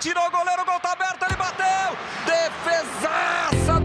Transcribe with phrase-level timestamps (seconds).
[0.00, 1.66] Tirou o goleiro, o gol tá aberto, ele bateu!
[2.24, 3.82] Defesaça!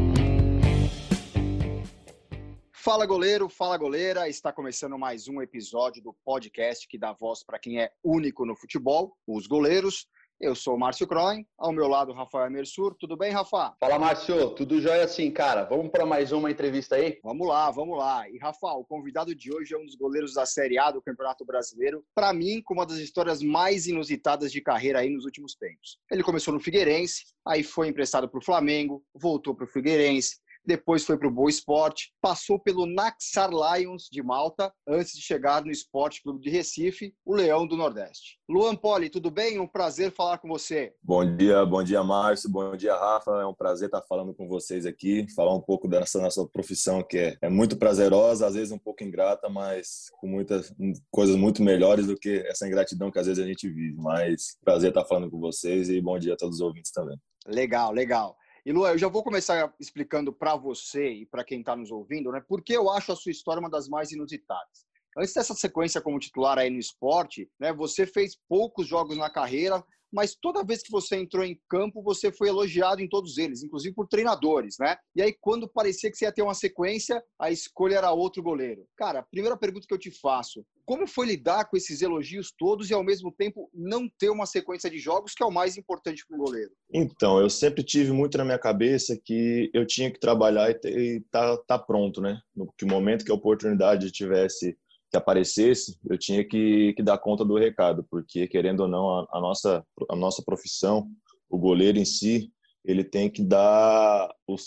[2.72, 7.58] Fala goleiro, fala goleira, está começando mais um episódio do podcast que dá voz para
[7.58, 10.06] quem é único no futebol, os goleiros.
[10.40, 12.96] Eu sou o Márcio Croin, ao meu lado Rafael Mersur.
[13.00, 13.76] Tudo bem, Rafa?
[13.80, 14.50] Fala, Márcio.
[14.52, 15.64] Tudo jóia assim, cara.
[15.64, 17.20] Vamos para mais uma entrevista aí?
[17.24, 18.28] Vamos lá, vamos lá.
[18.30, 21.46] E, Rafa, o convidado de hoje é um dos goleiros da Série A do Campeonato
[21.46, 22.04] Brasileiro.
[22.14, 25.98] Para mim, com uma das histórias mais inusitadas de carreira aí nos últimos tempos.
[26.12, 31.04] Ele começou no Figueirense, aí foi emprestado para o Flamengo, voltou para o Figueirense, depois
[31.04, 35.72] foi para o Boa Esporte, passou pelo Naxar Lions de Malta, antes de chegar no
[35.72, 38.38] Esporte Clube de Recife, o Leão do Nordeste.
[38.50, 39.60] Luan Poli, tudo bem?
[39.60, 40.94] Um prazer falar com você.
[41.02, 43.32] Bom dia, bom dia, Márcio, bom dia, Rafa.
[43.42, 47.18] É um prazer estar falando com vocês aqui, falar um pouco dessa nossa profissão que
[47.18, 50.74] é, é muito prazerosa, às vezes um pouco ingrata, mas com muitas
[51.12, 53.96] coisas muito melhores do que essa ingratidão que às vezes a gente vive.
[53.98, 57.18] Mas prazer estar falando com vocês e bom dia a todos os ouvintes também.
[57.48, 58.38] Legal, legal.
[58.66, 62.32] E Luan, eu já vou começar explicando para você e para quem está nos ouvindo,
[62.32, 64.86] né, porque eu acho a sua história uma das mais inusitadas.
[65.18, 69.84] Antes dessa sequência como titular aí no esporte, né, você fez poucos jogos na carreira,
[70.14, 73.96] mas toda vez que você entrou em campo, você foi elogiado em todos eles, inclusive
[73.96, 74.96] por treinadores, né?
[75.16, 78.86] E aí, quando parecia que você ia ter uma sequência, a escolha era outro goleiro.
[78.96, 82.90] Cara, a primeira pergunta que eu te faço: como foi lidar com esses elogios todos
[82.90, 86.26] e, ao mesmo tempo, não ter uma sequência de jogos, que é o mais importante
[86.28, 86.72] para o goleiro?
[86.94, 91.58] Então, eu sempre tive muito na minha cabeça que eu tinha que trabalhar e estar
[91.58, 92.40] tá, tá pronto, né?
[92.56, 94.78] No que momento que a oportunidade tivesse
[95.10, 99.28] que aparecesse, eu tinha que, que dar conta do recado, porque querendo ou não, a,
[99.34, 101.08] a, nossa a nossa profissão,
[101.48, 102.52] o goleiro em si,
[102.84, 104.64] ele tem que dar os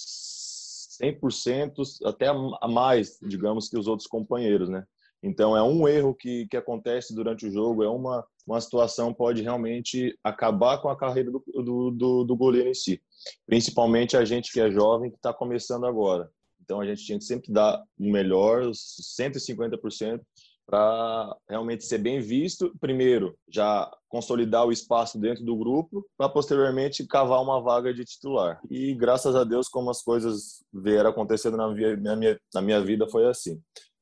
[1.02, 1.72] 100%
[2.04, 4.84] até a mais, digamos, que os outros companheiros, né?
[5.26, 9.42] Então é um erro que, que acontece durante o jogo, é uma, uma situação pode
[9.42, 13.02] realmente acabar com a carreira do, do, do, do goleiro em si.
[13.44, 16.30] Principalmente a gente que é jovem, que está começando agora.
[16.62, 18.78] Então a gente tinha que sempre dar o melhor, os
[19.18, 20.20] 150%,
[20.64, 22.72] para realmente ser bem visto.
[22.80, 28.60] Primeiro, já consolidar o espaço dentro do grupo, para posteriormente cavar uma vaga de titular.
[28.68, 32.80] E graças a Deus, como as coisas vieram acontecendo na minha, na minha, na minha
[32.80, 33.60] vida, foi assim.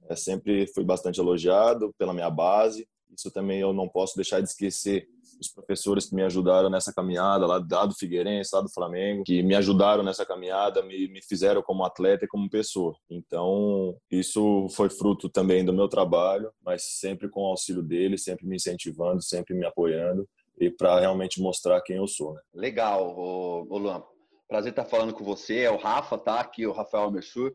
[0.09, 2.87] É, sempre fui bastante elogiado pela minha base.
[3.17, 5.07] Isso também eu não posso deixar de esquecer
[5.41, 9.55] os professores que me ajudaram nessa caminhada, lá, do Figueirense, lá do Flamengo, que me
[9.55, 12.95] ajudaram nessa caminhada, me, me fizeram como atleta e como pessoa.
[13.11, 18.47] Então, isso foi fruto também do meu trabalho, mas sempre com o auxílio deles, sempre
[18.47, 20.29] me incentivando, sempre me apoiando
[20.59, 22.35] e para realmente mostrar quem eu sou.
[22.35, 22.41] Né?
[22.55, 24.03] Legal, ô, ô Luan.
[24.47, 26.39] Prazer estar falando com você, é o Rafa, tá?
[26.39, 27.53] Aqui o Rafael Mersur.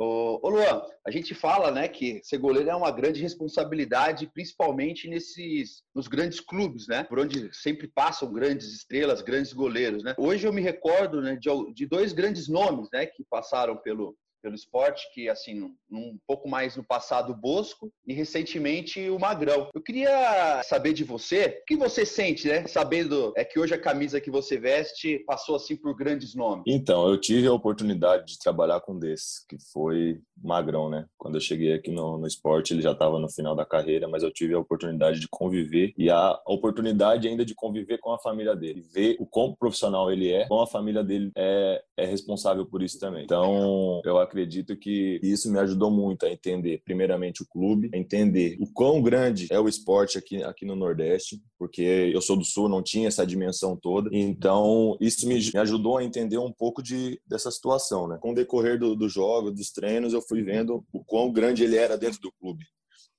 [0.00, 5.82] Ô, Luan, a gente fala, né, que ser goleiro é uma grande responsabilidade, principalmente nesses,
[5.92, 10.14] nos grandes clubes, né, por onde sempre passam grandes estrelas, grandes goleiros, né.
[10.16, 14.54] Hoje eu me recordo, né, de, de dois grandes nomes, né, que passaram pelo, pelo
[14.54, 19.68] esporte, que assim, um pouco mais no passado o Bosco e recentemente o Magrão.
[19.74, 22.66] Eu queria saber de você, o que você sente, né?
[22.66, 26.64] Sabendo é que hoje a camisa que você veste passou assim por grandes nomes.
[26.66, 31.06] Então, eu tive a oportunidade de trabalhar com um desses, que foi Magrão, né?
[31.16, 34.22] Quando eu cheguei aqui no, no esporte, ele já estava no final da carreira, mas
[34.22, 38.54] eu tive a oportunidade de conviver e a oportunidade ainda de conviver com a família
[38.54, 42.82] dele, ver o quão profissional ele é, como a família dele é, é responsável por
[42.82, 43.24] isso também.
[43.24, 48.56] Então, eu acredito que isso me ajudou muito a entender, primeiramente, o clube, a entender
[48.60, 52.68] o quão grande é o esporte aqui, aqui no Nordeste, porque eu sou do Sul,
[52.68, 54.10] não tinha essa dimensão toda.
[54.12, 58.18] Então, isso me, me ajudou a entender um pouco de, dessa situação, né?
[58.20, 61.76] Com o decorrer do, do jogo, dos treinos, eu fui vendo o quão grande ele
[61.76, 62.64] era dentro do clube.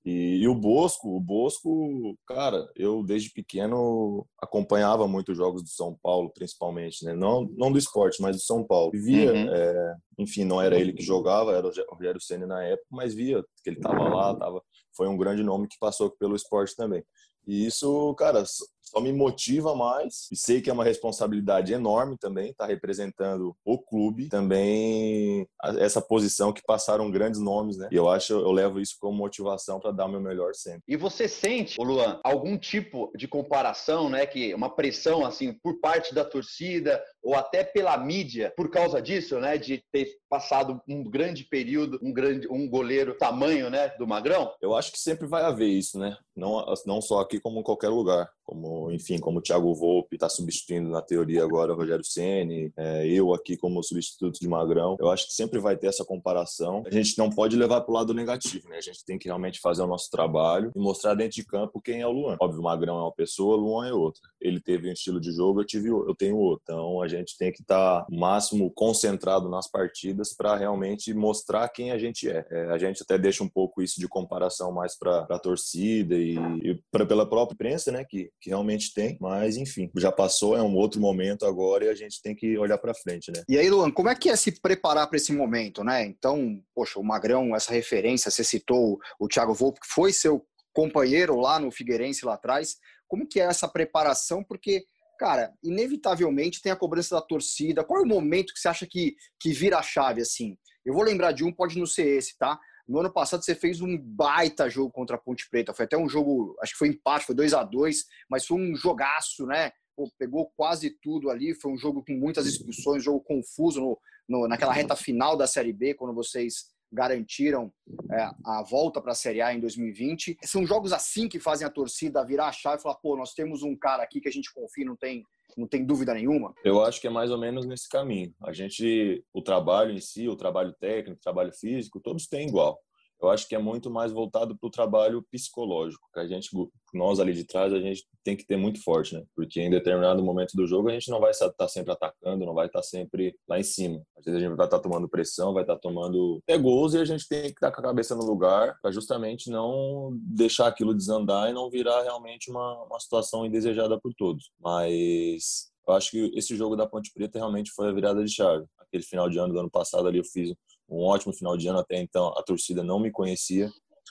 [0.09, 5.69] E, e, o Bosco, o Bosco, cara, eu desde pequeno acompanhava muito os jogos do
[5.69, 7.13] São Paulo, principalmente, né?
[7.13, 8.91] Não, não do esporte, mas do São Paulo.
[8.95, 9.53] E via, uhum.
[9.53, 13.43] é, enfim, não era ele que jogava, era o Rogério Ceni na época, mas via
[13.63, 14.63] que ele estava lá, tava,
[14.97, 17.03] foi um grande nome que passou pelo esporte também.
[17.47, 18.43] E isso, cara,
[18.89, 23.55] só me motiva mais e sei que é uma responsabilidade enorme também estar tá representando
[23.63, 25.47] o clube, também
[25.77, 27.87] essa posição que passaram grandes nomes, né?
[27.91, 30.81] E eu acho, eu levo isso como motivação para dar o meu melhor sempre.
[30.87, 36.13] E você sente, Luan, algum tipo de comparação, né, que uma pressão assim por parte
[36.13, 41.43] da torcida ou até pela mídia por causa disso, né, de ter passado um grande
[41.43, 44.51] período, um grande um goleiro tamanho, né, do Magrão?
[44.61, 46.15] Eu acho que sempre vai haver isso, né?
[46.35, 50.29] Não não só aqui como em qualquer lugar, como enfim, como o Thiago Volpe está
[50.29, 54.97] substituindo na teoria agora o Rogério Ceni, é, eu aqui como substituto de Magrão.
[54.99, 56.83] Eu acho que sempre vai ter essa comparação.
[56.85, 58.77] A gente não pode levar para o lado negativo, né?
[58.77, 62.01] A gente tem que realmente fazer o nosso trabalho e mostrar dentro de campo quem
[62.01, 62.37] é o Luan.
[62.39, 64.21] Óbvio, o Magrão é uma pessoa, o Luan é outra.
[64.39, 66.61] Ele teve um estilo de jogo, eu tive, eu tenho outro.
[66.63, 71.91] Então a gente tem que estar tá máximo concentrado nas partidas para realmente mostrar quem
[71.91, 72.45] a gente é.
[72.49, 72.65] é.
[72.71, 76.79] A gente até deixa um pouco isso de comparação mais para a torcida e, e
[76.89, 78.05] pra, pela própria imprensa, né?
[78.07, 79.17] Que, que realmente tem.
[79.19, 82.77] Mas enfim, já passou, é um outro momento agora e a gente tem que olhar
[82.77, 83.43] para frente, né?
[83.49, 86.05] E aí, Luan, como é que é se preparar para esse momento, né?
[86.05, 91.35] Então, poxa, o Magrão, essa referência, você citou o Thiago Volpe, que foi seu companheiro
[91.35, 92.77] lá no Figueirense lá atrás.
[93.07, 94.43] Como que é essa preparação?
[94.43, 94.85] Porque,
[95.19, 97.83] cara, inevitavelmente tem a cobrança da torcida.
[97.83, 100.57] Qual é o momento que você acha que, que vira a chave, assim?
[100.85, 102.57] Eu vou lembrar de um, pode não ser esse, tá?
[102.87, 105.73] No ano passado você fez um baita jogo contra a Ponte Preta.
[105.73, 108.73] Foi até um jogo, acho que foi empate, foi 2 a 2 mas foi um
[108.75, 109.71] jogaço, né?
[109.95, 111.53] Pô, pegou quase tudo ali.
[111.53, 115.73] Foi um jogo com muitas expulsões, jogo confuso no, no, naquela reta final da Série
[115.73, 117.71] B, quando vocês garantiram
[118.11, 120.37] é, a volta para a Série A em 2020.
[120.43, 123.63] São jogos assim que fazem a torcida virar a chave e falar: pô, nós temos
[123.63, 125.23] um cara aqui que a gente confia, não tem,
[125.57, 126.53] não tem dúvida nenhuma?
[126.63, 128.33] Eu acho que é mais ou menos nesse caminho.
[128.43, 132.79] A gente, o trabalho em si, o trabalho técnico, o trabalho físico, todos têm igual
[133.21, 136.49] eu acho que é muito mais voltado para o trabalho psicológico, que a gente,
[136.93, 139.23] nós ali de trás, a gente tem que ter muito forte, né?
[139.35, 142.53] Porque em determinado momento do jogo a gente não vai estar tá sempre atacando, não
[142.53, 144.01] vai estar tá sempre lá em cima.
[144.17, 146.97] Às vezes a gente vai estar tá tomando pressão, vai estar tomando é gols e
[146.97, 150.95] a gente tem que estar com a cabeça no lugar para justamente não deixar aquilo
[150.95, 154.51] desandar e não virar realmente uma, uma situação indesejada por todos.
[154.59, 158.65] Mas eu acho que esse jogo da Ponte Preta realmente foi a virada de chave.
[158.79, 160.53] Aquele final de ano do ano passado ali eu fiz
[160.89, 161.79] um ótimo final de ano.
[161.79, 163.69] Até então, a torcida não me conhecia.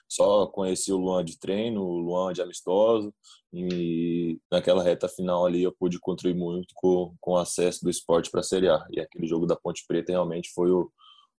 [0.08, 3.12] Só conheci o Luan de treino, o Luan de amistoso.
[3.52, 8.30] E naquela reta final ali eu pude contribuir muito com, com o acesso do esporte
[8.30, 8.86] para a Série A.
[8.90, 10.90] E aquele jogo da Ponte Preta realmente foi o,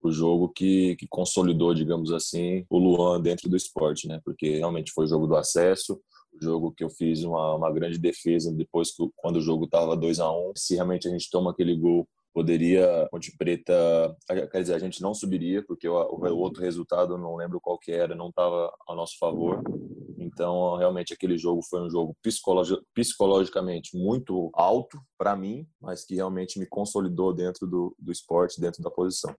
[0.01, 4.19] o jogo que, que consolidou, digamos assim, o Luan dentro do esporte, né?
[4.23, 5.99] Porque realmente foi o jogo do acesso,
[6.33, 9.95] o jogo que eu fiz uma, uma grande defesa depois que, quando o jogo estava
[9.95, 10.53] 2 a 1 um.
[10.55, 15.13] Se realmente a gente toma aquele gol poderia Ponte Preta quer dizer a gente não
[15.13, 15.93] subiria porque o,
[16.37, 19.61] outro resultado não lembro qual que era não estava a nosso favor
[20.17, 26.15] então realmente aquele jogo foi um jogo psicologi psicologicamente muito alto para mim mas que
[26.15, 29.33] realmente me consolidou dentro do, do esporte dentro da posição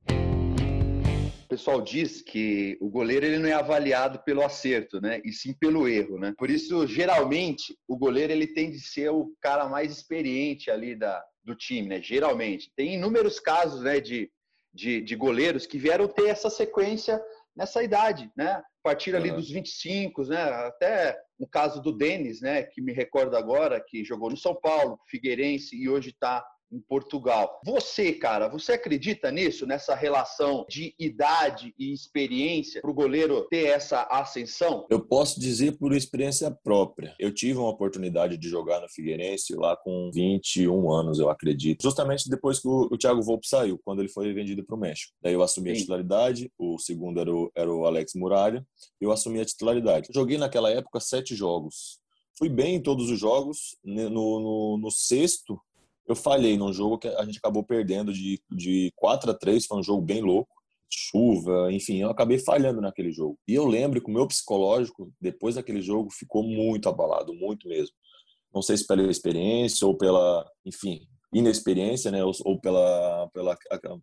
[1.44, 5.20] o pessoal diz que o goleiro ele não é avaliado pelo acerto, né?
[5.25, 6.32] E sim pelo erro, né?
[6.38, 11.20] Por isso, geralmente, o goleiro ele tem de ser o cara mais experiente ali da,
[11.44, 12.02] do time, né?
[12.02, 12.72] Geralmente.
[12.76, 14.31] Tem inúmeros casos né, de,
[14.72, 17.22] de, de goleiros que vieram ter essa sequência
[17.56, 18.52] nessa idade, né?
[18.52, 19.37] A partir ali uhum.
[19.37, 20.42] dos 25, né?
[20.42, 22.62] Até o caso do Denis, né?
[22.62, 27.61] Que me recordo agora, que jogou no São Paulo, Figueirense e hoje está em Portugal.
[27.64, 33.67] Você, cara, você acredita nisso, nessa relação de idade e experiência para o goleiro ter
[33.67, 34.87] essa ascensão?
[34.90, 37.14] Eu posso dizer por experiência própria.
[37.19, 41.82] Eu tive uma oportunidade de jogar no Figueirense lá com 21 anos, eu acredito.
[41.82, 45.12] Justamente depois que o, Thiago Volpe saiu, quando ele foi vendido para o México.
[45.22, 45.76] Daí eu assumi Sim.
[45.76, 48.64] a titularidade, o segundo era o, era o Alex Muralha,
[49.00, 50.08] eu assumi a titularidade.
[50.12, 51.99] Joguei naquela época sete jogos.
[52.40, 53.76] Fui bem em todos os jogos.
[53.84, 55.61] No, no, no sexto,
[56.10, 59.78] eu falhei num jogo que a gente acabou perdendo de, de 4 a 3 foi
[59.78, 60.50] um jogo bem louco,
[60.92, 63.38] chuva, enfim, eu acabei falhando naquele jogo.
[63.46, 67.94] E eu lembro que o meu psicológico, depois daquele jogo, ficou muito abalado, muito mesmo.
[68.52, 73.56] Não sei se pela experiência ou pela, enfim, inexperiência, né, ou, pela, pela,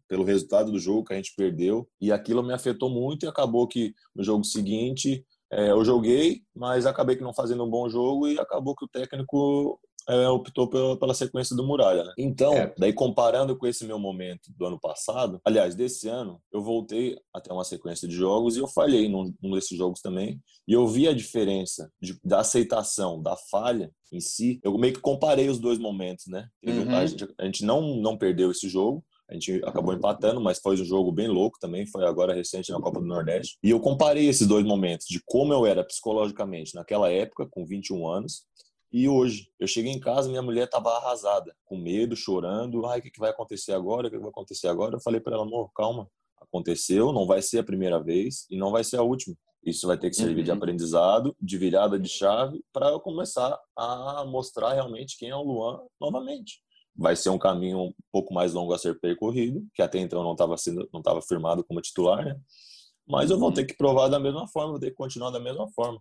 [0.07, 1.87] pelo resultado do jogo que a gente perdeu.
[1.99, 6.85] E aquilo me afetou muito e acabou que no jogo seguinte é, eu joguei, mas
[6.85, 10.97] acabei que não fazendo um bom jogo e acabou que o técnico é, optou pela,
[10.97, 12.13] pela, sequência do Muralha, né?
[12.17, 12.73] Então, é.
[12.77, 17.51] daí comparando com esse meu momento do ano passado, aliás, desse ano, eu voltei até
[17.51, 20.41] uma sequência de jogos e eu falhei num, num desses jogos também.
[20.67, 24.59] E eu vi a diferença de, da aceitação, da falha em si.
[24.63, 26.47] Eu meio que comparei os dois momentos, né?
[26.65, 26.95] Uhum.
[26.95, 30.75] A, gente, a gente não, não perdeu esse jogo, a gente acabou empatando, mas foi
[30.79, 33.57] um jogo bem louco também, foi agora recente na Copa do Nordeste.
[33.61, 38.07] E eu comparei esses dois momentos de como eu era psicologicamente naquela época, com 21
[38.07, 38.43] anos,
[38.91, 42.85] e hoje, eu cheguei em casa, minha mulher estava arrasada, com medo, chorando.
[42.85, 44.07] Ai, o que, que vai acontecer agora?
[44.07, 44.95] O que, que vai acontecer agora?
[44.95, 46.09] Eu falei para ela, amor, calma.
[46.39, 49.35] Aconteceu, não vai ser a primeira vez e não vai ser a última.
[49.63, 50.45] Isso vai ter que servir uhum.
[50.45, 55.43] de aprendizado, de virada de chave, para eu começar a mostrar realmente quem é o
[55.43, 56.61] Luan novamente.
[56.95, 60.31] Vai ser um caminho um pouco mais longo a ser percorrido, que até então não
[60.31, 62.39] estava sendo, não estava firmado como titular, né?
[63.07, 65.67] Mas eu vou ter que provar da mesma forma, vou ter que continuar da mesma
[65.69, 65.99] forma.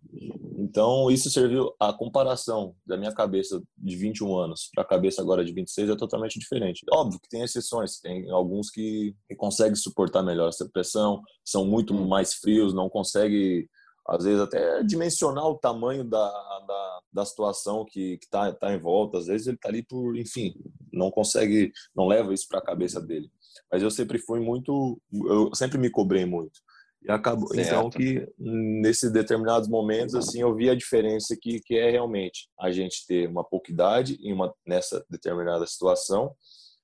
[0.58, 5.44] Então, isso serviu a comparação da minha cabeça de 21 anos para a cabeça agora
[5.44, 6.84] de 26 é totalmente diferente.
[6.92, 11.94] Óbvio que tem exceções, tem alguns que, que conseguem suportar melhor essa pressão, são muito
[11.94, 12.08] hum.
[12.08, 13.68] mais frios, não conseguem
[14.08, 16.28] às vezes até dimensionar o tamanho da,
[16.66, 19.18] da, da situação que está tá em volta.
[19.18, 20.54] Às vezes ele está ali por, enfim,
[20.92, 23.30] não consegue, não leva isso para a cabeça dele.
[23.70, 26.60] Mas eu sempre fui muito, eu sempre me cobrei muito.
[27.06, 31.90] E acabou, então que nesses determinados momentos assim eu vi a diferença que que é
[31.90, 36.34] realmente a gente ter uma pouca idade em uma nessa determinada situação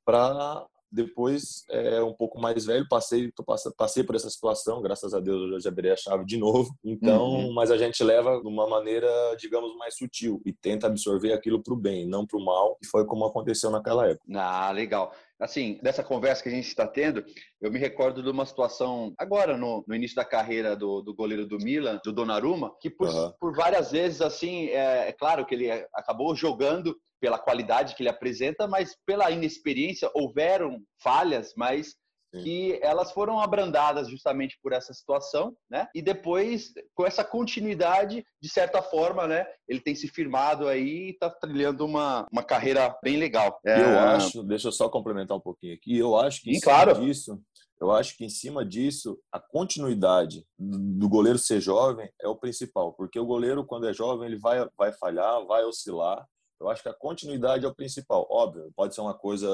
[0.04, 3.32] para depois, é, um pouco mais velho, passei,
[3.76, 6.70] passei por essa situação, graças a Deus eu já abri a chave de novo.
[6.84, 7.54] Então, uhum.
[7.54, 11.72] mas a gente leva de uma maneira, digamos, mais sutil e tenta absorver aquilo para
[11.72, 14.26] o bem, não para o mal, e foi como aconteceu naquela época.
[14.34, 15.12] Ah, legal.
[15.42, 17.24] Assim, dessa conversa que a gente está tendo,
[17.60, 21.44] eu me recordo de uma situação agora no, no início da carreira do, do, goleiro
[21.44, 23.32] do Milan, do Donnarumma, que por, uhum.
[23.40, 28.08] por várias vezes, assim, é, é claro que ele acabou jogando pela qualidade que ele
[28.08, 31.96] apresenta, mas pela inexperiência houveram falhas, mas
[32.34, 32.42] Sim.
[32.42, 35.88] que elas foram abrandadas justamente por essa situação, né?
[35.94, 39.46] E depois, com essa continuidade, de certa forma, né?
[39.68, 43.60] Ele tem se firmado aí e está trilhando uma, uma carreira bem legal.
[43.66, 43.82] É...
[43.82, 47.00] Eu acho, deixa eu só complementar um pouquinho aqui, eu acho que em Sim, claro.
[47.00, 47.38] disso,
[47.82, 52.92] eu acho que em cima disso, a continuidade do goleiro ser jovem é o principal,
[52.92, 56.24] porque o goleiro, quando é jovem, ele vai, vai falhar, vai oscilar,
[56.62, 58.26] eu acho que a continuidade é o principal.
[58.30, 59.48] Óbvio, pode ser uma coisa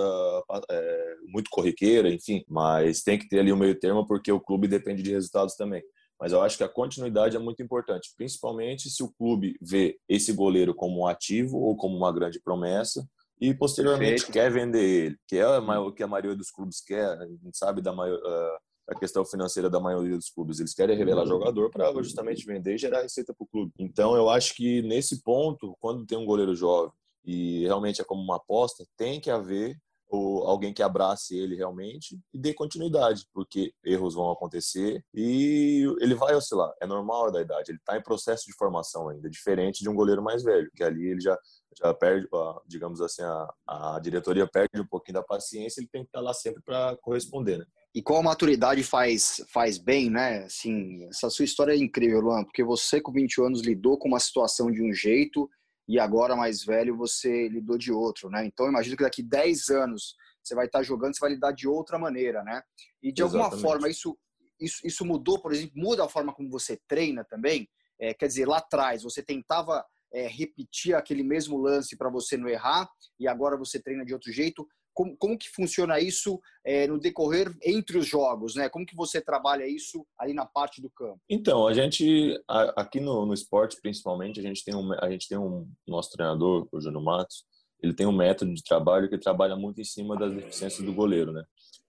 [0.70, 4.40] é, muito corriqueira, enfim, mas tem que ter ali o um meio termo porque o
[4.40, 5.82] clube depende de resultados também.
[6.20, 10.32] Mas eu acho que a continuidade é muito importante, principalmente se o clube vê esse
[10.32, 13.08] goleiro como um ativo ou como uma grande promessa
[13.40, 14.32] e posteriormente Perfeito.
[14.32, 17.80] quer vender ele, que é o que a maioria dos clubes quer, a gente sabe
[17.80, 18.58] da maior, uh,
[18.88, 20.58] a questão financeira da maioria dos clubes.
[20.58, 21.28] Eles querem revelar uhum.
[21.28, 23.72] jogador para justamente vender e gerar receita para o clube.
[23.78, 26.92] Então, eu acho que nesse ponto, quando tem um goleiro jovem
[27.24, 29.76] e realmente é como uma aposta, tem que haver
[30.10, 36.14] ou alguém que abrace ele realmente e dê continuidade, porque erros vão acontecer e ele
[36.14, 36.72] vai oscilar.
[36.80, 40.22] É normal da idade, ele está em processo de formação ainda, diferente de um goleiro
[40.22, 41.38] mais velho, que ali ele já,
[41.76, 42.26] já perde,
[42.66, 46.24] digamos assim, a, a diretoria perde um pouquinho da paciência, ele tem que estar tá
[46.24, 47.66] lá sempre para corresponder, né?
[47.94, 50.44] E qual a maturidade faz, faz bem, né?
[50.44, 54.20] Assim, essa sua história é incrível, Luan, porque você com 20 anos lidou com uma
[54.20, 55.48] situação de um jeito
[55.88, 58.44] e agora mais velho você lidou de outro, né?
[58.44, 61.98] Então imagino que daqui 10 anos você vai estar jogando, você vai lidar de outra
[61.98, 62.62] maneira, né?
[63.02, 63.52] E de Exatamente.
[63.52, 64.16] alguma forma isso,
[64.60, 67.68] isso, isso mudou, por exemplo, muda a forma como você treina também?
[67.98, 72.48] É, quer dizer, lá atrás você tentava é, repetir aquele mesmo lance para você não
[72.48, 74.66] errar e agora você treina de outro jeito
[74.98, 78.68] como, como que funciona isso é, no decorrer entre os jogos, né?
[78.68, 81.20] Como que você trabalha isso ali na parte do campo?
[81.30, 85.38] Então, a gente aqui no, no esporte, principalmente, a gente tem um a gente tem
[85.38, 87.44] um nosso treinador, o Júnior Matos,
[87.80, 91.30] ele tem um método de trabalho que trabalha muito em cima das deficiências do goleiro,
[91.30, 91.44] né?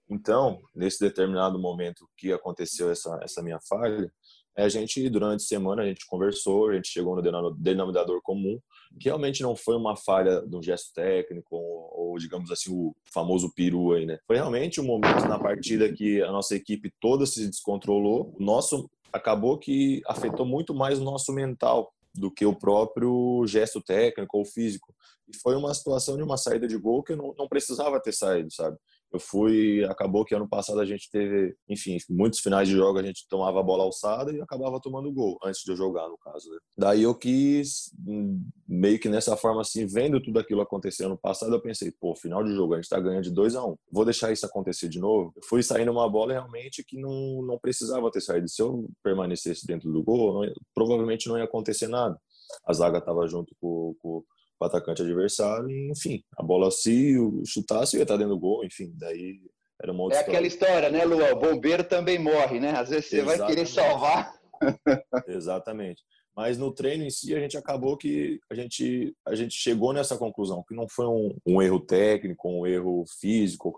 [0.07, 4.11] Então, nesse determinado momento que aconteceu essa essa minha falha,
[4.55, 8.59] a gente, durante a semana, a gente conversou, a gente chegou no denominador comum,
[8.97, 12.95] que realmente não foi uma falha de um gesto técnico, ou, ou digamos assim, o
[13.05, 14.19] famoso peru aí, né?
[14.25, 18.33] Foi realmente um momento na partida que a nossa equipe toda se descontrolou.
[18.39, 23.81] O nosso acabou que afetou muito mais o nosso mental do que o próprio gesto
[23.81, 24.93] técnico ou físico.
[25.27, 28.51] E foi uma situação de uma saída de gol que não, não precisava ter saído,
[28.51, 28.77] sabe?
[29.11, 33.03] Eu fui, acabou que ano passado a gente teve, enfim, muitos finais de jogo a
[33.03, 36.49] gente tomava a bola alçada e acabava tomando gol antes de eu jogar, no caso.
[36.49, 36.57] Né?
[36.77, 41.53] Daí eu quis, hum, meio que nessa forma assim, vendo tudo aquilo acontecer ano passado,
[41.53, 43.75] eu pensei, pô, final de jogo a gente tá ganhando de 2 a 1 um.
[43.91, 45.33] vou deixar isso acontecer de novo.
[45.35, 48.47] Eu fui saindo uma bola realmente que não, não precisava ter saído.
[48.47, 52.19] Se eu permanecesse dentro do gol, não, provavelmente não ia acontecer nada.
[52.65, 54.23] A zaga tava junto com, com
[54.59, 58.93] o atacante adversário, e, enfim, a bola se chutasse ia estar dentro do gol, enfim,
[58.97, 59.39] daí
[59.81, 61.31] era uma outra É aquela história, né, Luan?
[61.33, 62.71] O bombeiro também morre, né?
[62.71, 63.39] Às vezes você Exatamente.
[63.39, 64.33] vai querer salvar.
[65.27, 66.03] Exatamente.
[66.35, 70.17] Mas no treino em si a gente acabou que a gente a gente chegou nessa
[70.17, 73.73] conclusão que não foi um, um erro técnico, um erro físico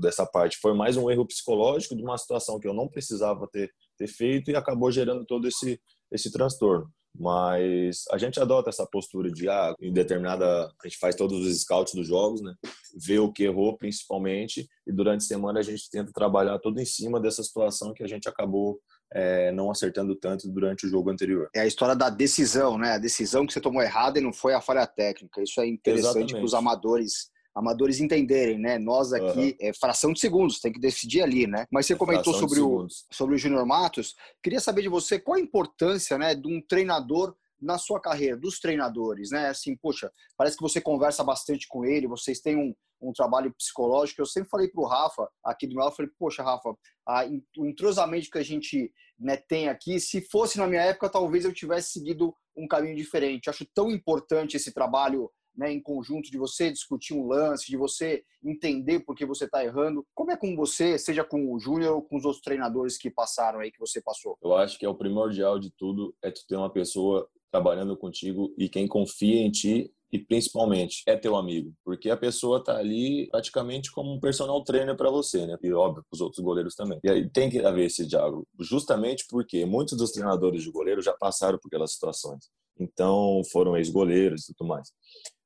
[0.00, 3.70] dessa parte, foi mais um erro psicológico de uma situação que eu não precisava ter
[3.96, 5.80] ter feito e acabou gerando todo esse
[6.12, 6.88] esse transtorno.
[7.16, 10.66] Mas a gente adota essa postura de, ah, em determinada.
[10.66, 12.54] A gente faz todos os scouts dos jogos, né?
[12.96, 16.84] Vê o que errou, principalmente, e durante a semana a gente tenta trabalhar tudo em
[16.84, 18.80] cima dessa situação que a gente acabou
[19.12, 21.48] é, não acertando tanto durante o jogo anterior.
[21.54, 22.92] É a história da decisão, né?
[22.92, 25.40] A decisão que você tomou errada e não foi a falha técnica.
[25.40, 28.78] Isso é interessante para os amadores amadores entenderem, né?
[28.78, 29.56] Nós aqui uhum.
[29.60, 31.66] é fração de segundos, tem que decidir ali, né?
[31.70, 34.14] Mas você é comentou sobre o, sobre o Júnior Matos.
[34.42, 38.58] Queria saber de você qual a importância, né, de um treinador na sua carreira, dos
[38.58, 39.48] treinadores, né?
[39.48, 44.20] Assim, poxa, parece que você conversa bastante com ele, vocês têm um, um trabalho psicológico.
[44.20, 46.74] Eu sempre falei para o Rafa, aqui do meu lado, falei, poxa, Rafa,
[47.06, 47.24] a,
[47.56, 51.54] o entrosamento que a gente né, tem aqui, se fosse na minha época, talvez eu
[51.54, 53.48] tivesse seguido um caminho diferente.
[53.48, 58.24] Acho tão importante esse trabalho né, em conjunto, de você discutir um lance, de você
[58.42, 60.04] entender por que você está errando.
[60.14, 63.60] Como é com você, seja com o Júnior ou com os outros treinadores que passaram
[63.60, 64.36] aí, que você passou?
[64.42, 68.52] Eu acho que é o primordial de tudo é tu ter uma pessoa trabalhando contigo
[68.58, 73.28] e quem confia em ti e principalmente é teu amigo, porque a pessoa tá ali
[73.30, 75.56] praticamente como um personal trainer para você, né?
[75.60, 77.00] E óbvio, os outros goleiros também.
[77.02, 81.12] E aí tem que haver esse diálogo, justamente porque muitos dos treinadores de goleiro já
[81.12, 82.48] passaram por aquelas situações.
[82.78, 84.90] Então, foram ex-goleiros e tudo mais.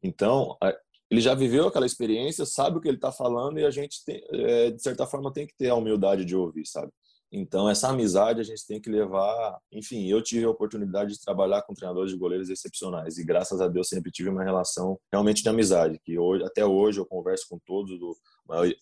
[0.03, 0.57] Então,
[1.11, 4.23] ele já viveu aquela experiência, sabe o que ele está falando e a gente, tem,
[4.33, 6.93] é, de certa forma, tem que ter a humildade de ouvir, sabe?
[7.31, 9.59] Então, essa amizade a gente tem que levar.
[9.71, 13.69] Enfim, eu tive a oportunidade de trabalhar com treinadores de goleiros excepcionais e, graças a
[13.69, 16.01] Deus, sempre tive uma relação realmente de amizade.
[16.03, 18.17] Que hoje, até hoje eu converso com todos, do,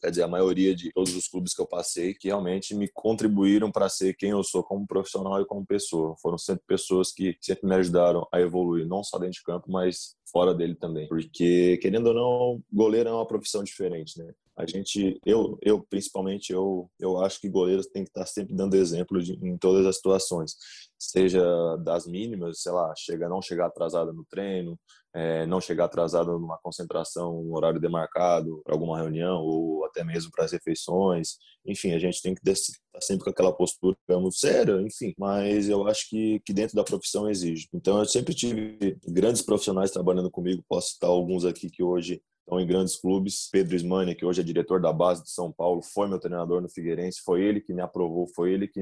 [0.00, 3.70] quer dizer, a maioria de todos os clubes que eu passei, que realmente me contribuíram
[3.70, 6.16] para ser quem eu sou como profissional e como pessoa.
[6.22, 10.16] Foram sempre pessoas que sempre me ajudaram a evoluir, não só dentro de campo, mas
[10.30, 11.08] fora dele também.
[11.08, 14.32] Porque, querendo ou não, goleiro é uma profissão diferente, né?
[14.58, 18.74] A gente, eu, eu principalmente, eu, eu acho que goleiros tem que estar sempre dando
[18.74, 20.56] exemplo de, em todas as situações,
[20.98, 21.42] seja
[21.76, 24.78] das mínimas, sei lá, chega não chegar atrasado no treino,
[25.14, 30.30] é, não chegar atrasado numa concentração, no horário demarcado para alguma reunião ou até mesmo
[30.30, 31.36] para as refeições.
[31.64, 35.14] Enfim, a gente tem que estar sempre com aquela postura, digamos, séria, enfim.
[35.18, 37.66] Mas eu acho que, que dentro da profissão exige.
[37.72, 40.62] Então, eu sempre tive grandes profissionais trabalhando comigo.
[40.68, 43.48] Posso citar alguns aqui que hoje estão em grandes clubes.
[43.50, 46.68] Pedro Ismani, que hoje é diretor da base de São Paulo, foi meu treinador no
[46.68, 48.80] Figueirense, foi ele que me aprovou, foi ele que,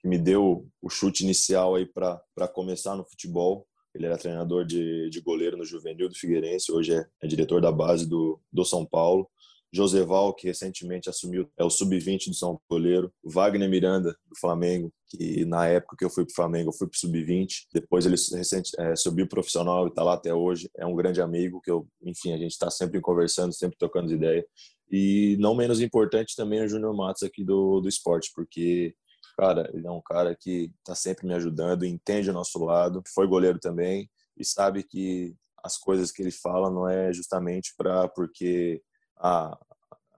[0.00, 3.66] que me deu o chute inicial aí para começar no futebol.
[3.94, 7.72] Ele era treinador de, de goleiro no juvenil do Figueirense, hoje é, é diretor da
[7.72, 9.28] base do, do São Paulo.
[9.72, 15.44] Joseval, que recentemente assumiu é o sub-20 do São Goleiro, Wagner Miranda, do Flamengo, que
[15.44, 18.16] na época que eu fui para o Flamengo, eu fui para o sub-20, depois ele
[18.36, 21.86] recente, é, subiu profissional e está lá até hoje, é um grande amigo, que eu,
[22.02, 24.46] enfim, a gente está sempre conversando, sempre trocando ideia,
[24.90, 28.94] e não menos importante também é o Júnior Matos aqui do, do esporte, porque
[29.38, 33.28] cara, ele é um cara que está sempre me ajudando, entende o nosso lado, foi
[33.28, 38.82] goleiro também e sabe que as coisas que ele fala não é justamente para porque
[39.18, 39.58] a,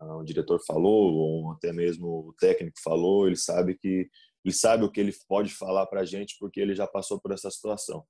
[0.00, 4.08] a, o diretor falou, ou até mesmo o técnico falou, ele sabe que
[4.44, 7.32] ele sabe o que ele pode falar para a gente porque ele já passou por
[7.32, 8.04] essa situação.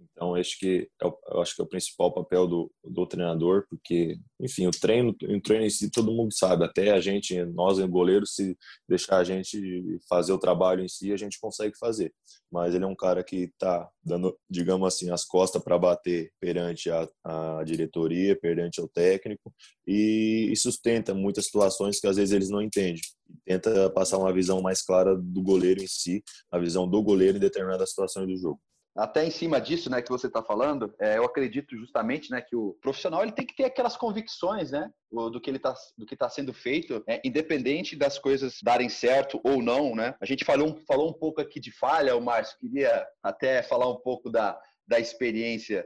[0.00, 4.16] Então, acho que é eu acho que é o principal papel do, do treinador, porque,
[4.40, 8.34] enfim, o treino, o treino em si todo mundo sabe, até a gente, nós goleiros,
[8.34, 8.56] se
[8.88, 12.12] deixar a gente fazer o trabalho em si, a gente consegue fazer.
[12.50, 16.90] Mas ele é um cara que está dando, digamos assim, as costas para bater perante
[16.90, 19.52] a, a, diretoria, perante o técnico,
[19.86, 23.02] e, e sustenta muitas situações que às vezes eles não entendem.
[23.44, 27.40] Tenta passar uma visão mais clara do goleiro em si, a visão do goleiro em
[27.40, 28.60] determinadas situações do jogo
[28.96, 32.54] até em cima disso, né, que você está falando, é, eu acredito justamente, né, que
[32.54, 36.14] o profissional ele tem que ter aquelas convicções, né, do que ele tá, do que
[36.14, 40.14] está sendo feito, é, independente das coisas darem certo ou não, né.
[40.20, 44.00] A gente falou, falou um pouco aqui de falha, o Márcio queria até falar um
[44.00, 45.84] pouco da, da experiência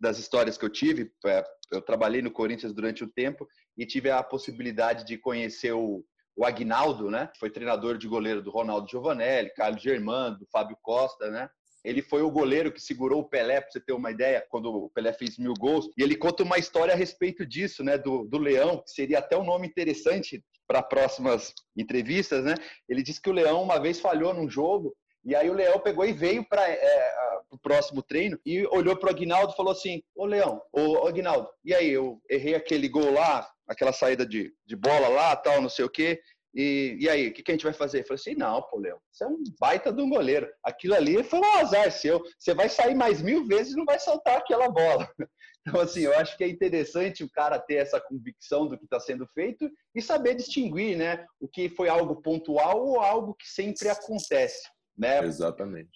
[0.00, 1.12] das histórias que eu tive.
[1.26, 6.04] É, eu trabalhei no Corinthians durante um tempo e tive a possibilidade de conhecer o,
[6.36, 7.30] o Agnaldo, né?
[7.38, 11.48] Foi treinador de goleiro do Ronaldo Giovanelli, Carlos Germano, do Fábio Costa, né?
[11.88, 14.90] Ele foi o goleiro que segurou o Pelé, para você ter uma ideia, quando o
[14.90, 15.88] Pelé fez mil gols.
[15.96, 17.96] E ele conta uma história a respeito disso, né?
[17.96, 22.54] Do, do Leão, que seria até um nome interessante para próximas entrevistas, né?
[22.88, 26.04] Ele disse que o Leão uma vez falhou num jogo e aí o Leão pegou
[26.04, 27.14] e veio para é,
[27.50, 31.48] o próximo treino e olhou para o Aguinaldo e falou assim: Ô Leão, ô Aguinaldo,
[31.64, 35.68] e aí, eu errei aquele gol lá, aquela saída de, de bola lá, tal, não
[35.68, 36.20] sei o quê.
[36.60, 38.00] E, e aí, o que, que, a gente vai fazer?
[38.00, 40.50] Eu falei assim: não, pô, Léo, você é um baita de um goleiro.
[40.64, 42.20] Aquilo ali foi um azar seu.
[42.36, 45.08] Você vai sair mais mil vezes e não vai saltar aquela bola.
[45.66, 48.98] Então, assim, eu acho que é interessante o cara ter essa convicção do que está
[48.98, 51.26] sendo feito e saber distinguir, né?
[51.38, 54.66] O que foi algo pontual ou algo que sempre acontece,
[54.96, 55.22] né?
[55.22, 55.90] Exatamente.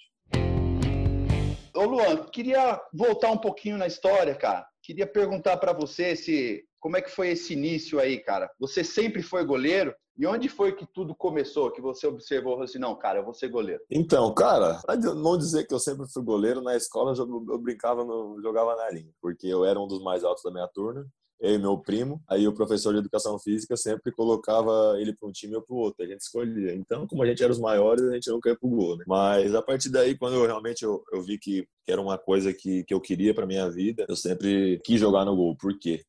[1.75, 4.67] Ô, Luan, queria voltar um pouquinho na história, cara.
[4.83, 8.51] Queria perguntar para você se como é que foi esse início aí, cara?
[8.59, 9.95] Você sempre foi goleiro?
[10.19, 11.71] E onde foi que tudo começou?
[11.71, 13.81] Que você observou assim, não, cara, eu vou ser goleiro?
[13.89, 18.39] Então, cara, pra não dizer que eu sempre fui goleiro, na escola eu, brincava, no,
[18.43, 21.07] jogava na linha, porque eu era um dos mais altos da minha turma.
[21.41, 22.23] eu e meu primo.
[22.29, 25.79] Aí o professor de educação física sempre colocava ele para um time ou para o
[25.79, 26.05] outro.
[26.05, 26.75] A gente escolhia.
[26.75, 29.05] Então, como a gente era os maiores, a gente nunca ia pro gol, né?
[29.07, 32.53] Mas a partir daí, quando eu realmente eu, eu vi que, que era uma coisa
[32.53, 35.57] que, que eu queria para minha vida, eu sempre quis jogar no gol.
[35.57, 36.03] Por quê?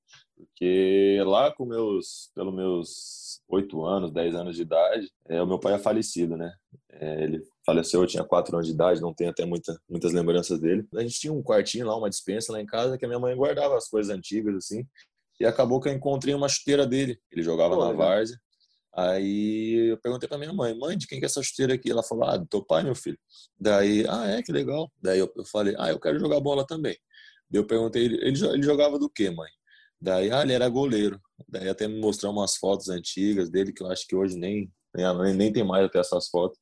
[0.45, 5.59] Porque lá com meus, pelos meus oito anos, dez anos de idade, é, o meu
[5.59, 6.53] pai é falecido, né?
[6.91, 10.59] É, ele faleceu, eu tinha quatro anos de idade, não tenho até muita, muitas lembranças
[10.59, 10.85] dele.
[10.95, 13.35] A gente tinha um quartinho lá, uma dispensa lá em casa, que a minha mãe
[13.35, 14.85] guardava as coisas antigas, assim.
[15.39, 17.19] E acabou que eu encontrei uma chuteira dele.
[17.31, 18.37] Ele jogava Pô, na várzea.
[18.95, 21.89] Aí eu perguntei pra minha mãe, mãe, de quem que é essa chuteira aqui?
[21.89, 23.17] Ela falou, ah, do teu pai, meu filho.
[23.59, 24.91] Daí, ah, é, que legal.
[25.01, 26.95] Daí eu, eu falei, ah, eu quero jogar bola também.
[27.49, 29.49] Daí eu perguntei, ele, ele jogava do quê, mãe?
[30.03, 31.17] Daí, ah, ele era goleiro.
[31.47, 35.33] Daí até me mostrou umas fotos antigas dele, que eu acho que hoje nem, nem,
[35.33, 36.59] nem tem mais até essas fotos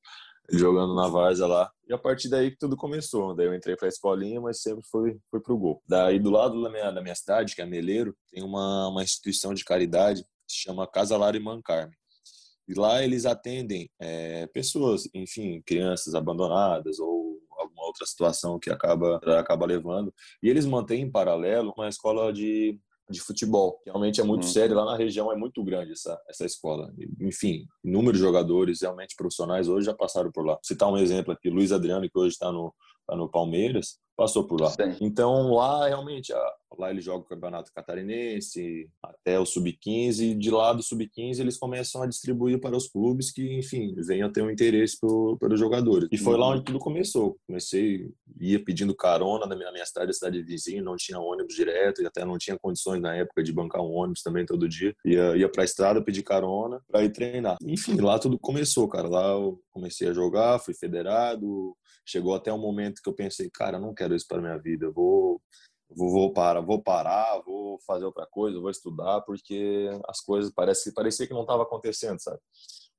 [0.52, 1.72] jogando na Varsa lá.
[1.90, 3.34] E a partir daí que tudo começou.
[3.34, 5.82] Daí eu entrei para a escolinha, mas sempre fui, fui pro gol.
[5.88, 9.56] Daí do lado da minha, da minha cidade, que é Meleiro, tem uma, uma instituição
[9.56, 11.96] de caridade que se chama Casa Lara e Mancarme.
[12.68, 19.18] E lá eles atendem é, pessoas, enfim, crianças abandonadas ou alguma outra situação que acaba,
[19.40, 20.14] acaba levando.
[20.44, 22.80] E eles mantêm em paralelo uma escola de
[23.12, 23.80] de futebol.
[23.86, 24.50] Realmente é muito uhum.
[24.50, 26.92] sério, lá na região é muito grande essa, essa escola.
[27.20, 30.54] Enfim, inúmeros jogadores realmente profissionais hoje já passaram por lá.
[30.54, 32.74] Vou citar um exemplo aqui, Luiz Adriano, que hoje está no,
[33.08, 34.70] tá no Palmeiras, passou por lá.
[34.70, 34.96] Sim.
[35.02, 36.34] Então lá realmente,
[36.78, 42.02] lá ele joga o Campeonato Catarinense, até o Sub-15, de lá do Sub-15 eles começam
[42.02, 46.08] a distribuir para os clubes que, enfim, venham a ter um interesse pro, pelos jogadores.
[46.12, 47.38] E foi lá onde tudo começou.
[47.48, 52.06] Comecei, ia pedindo carona na minha, minha cidade, cidade vizinha, não tinha ônibus direto, e
[52.06, 54.96] até não tinha condições na época de bancar um ônibus também todo dia.
[55.06, 57.58] Ia, ia pra estrada pedir carona para ir treinar.
[57.64, 59.08] Enfim, lá tudo começou, cara.
[59.08, 63.80] Lá eu comecei a jogar, fui federado, chegou até um momento que eu pensei, cara,
[63.80, 65.42] não quero isso para minha vida, vou
[65.96, 70.94] vou, vou parar, vou parar, vou fazer outra coisa, vou estudar, porque as coisas parece
[70.94, 72.40] parecia que não estava acontecendo, sabe?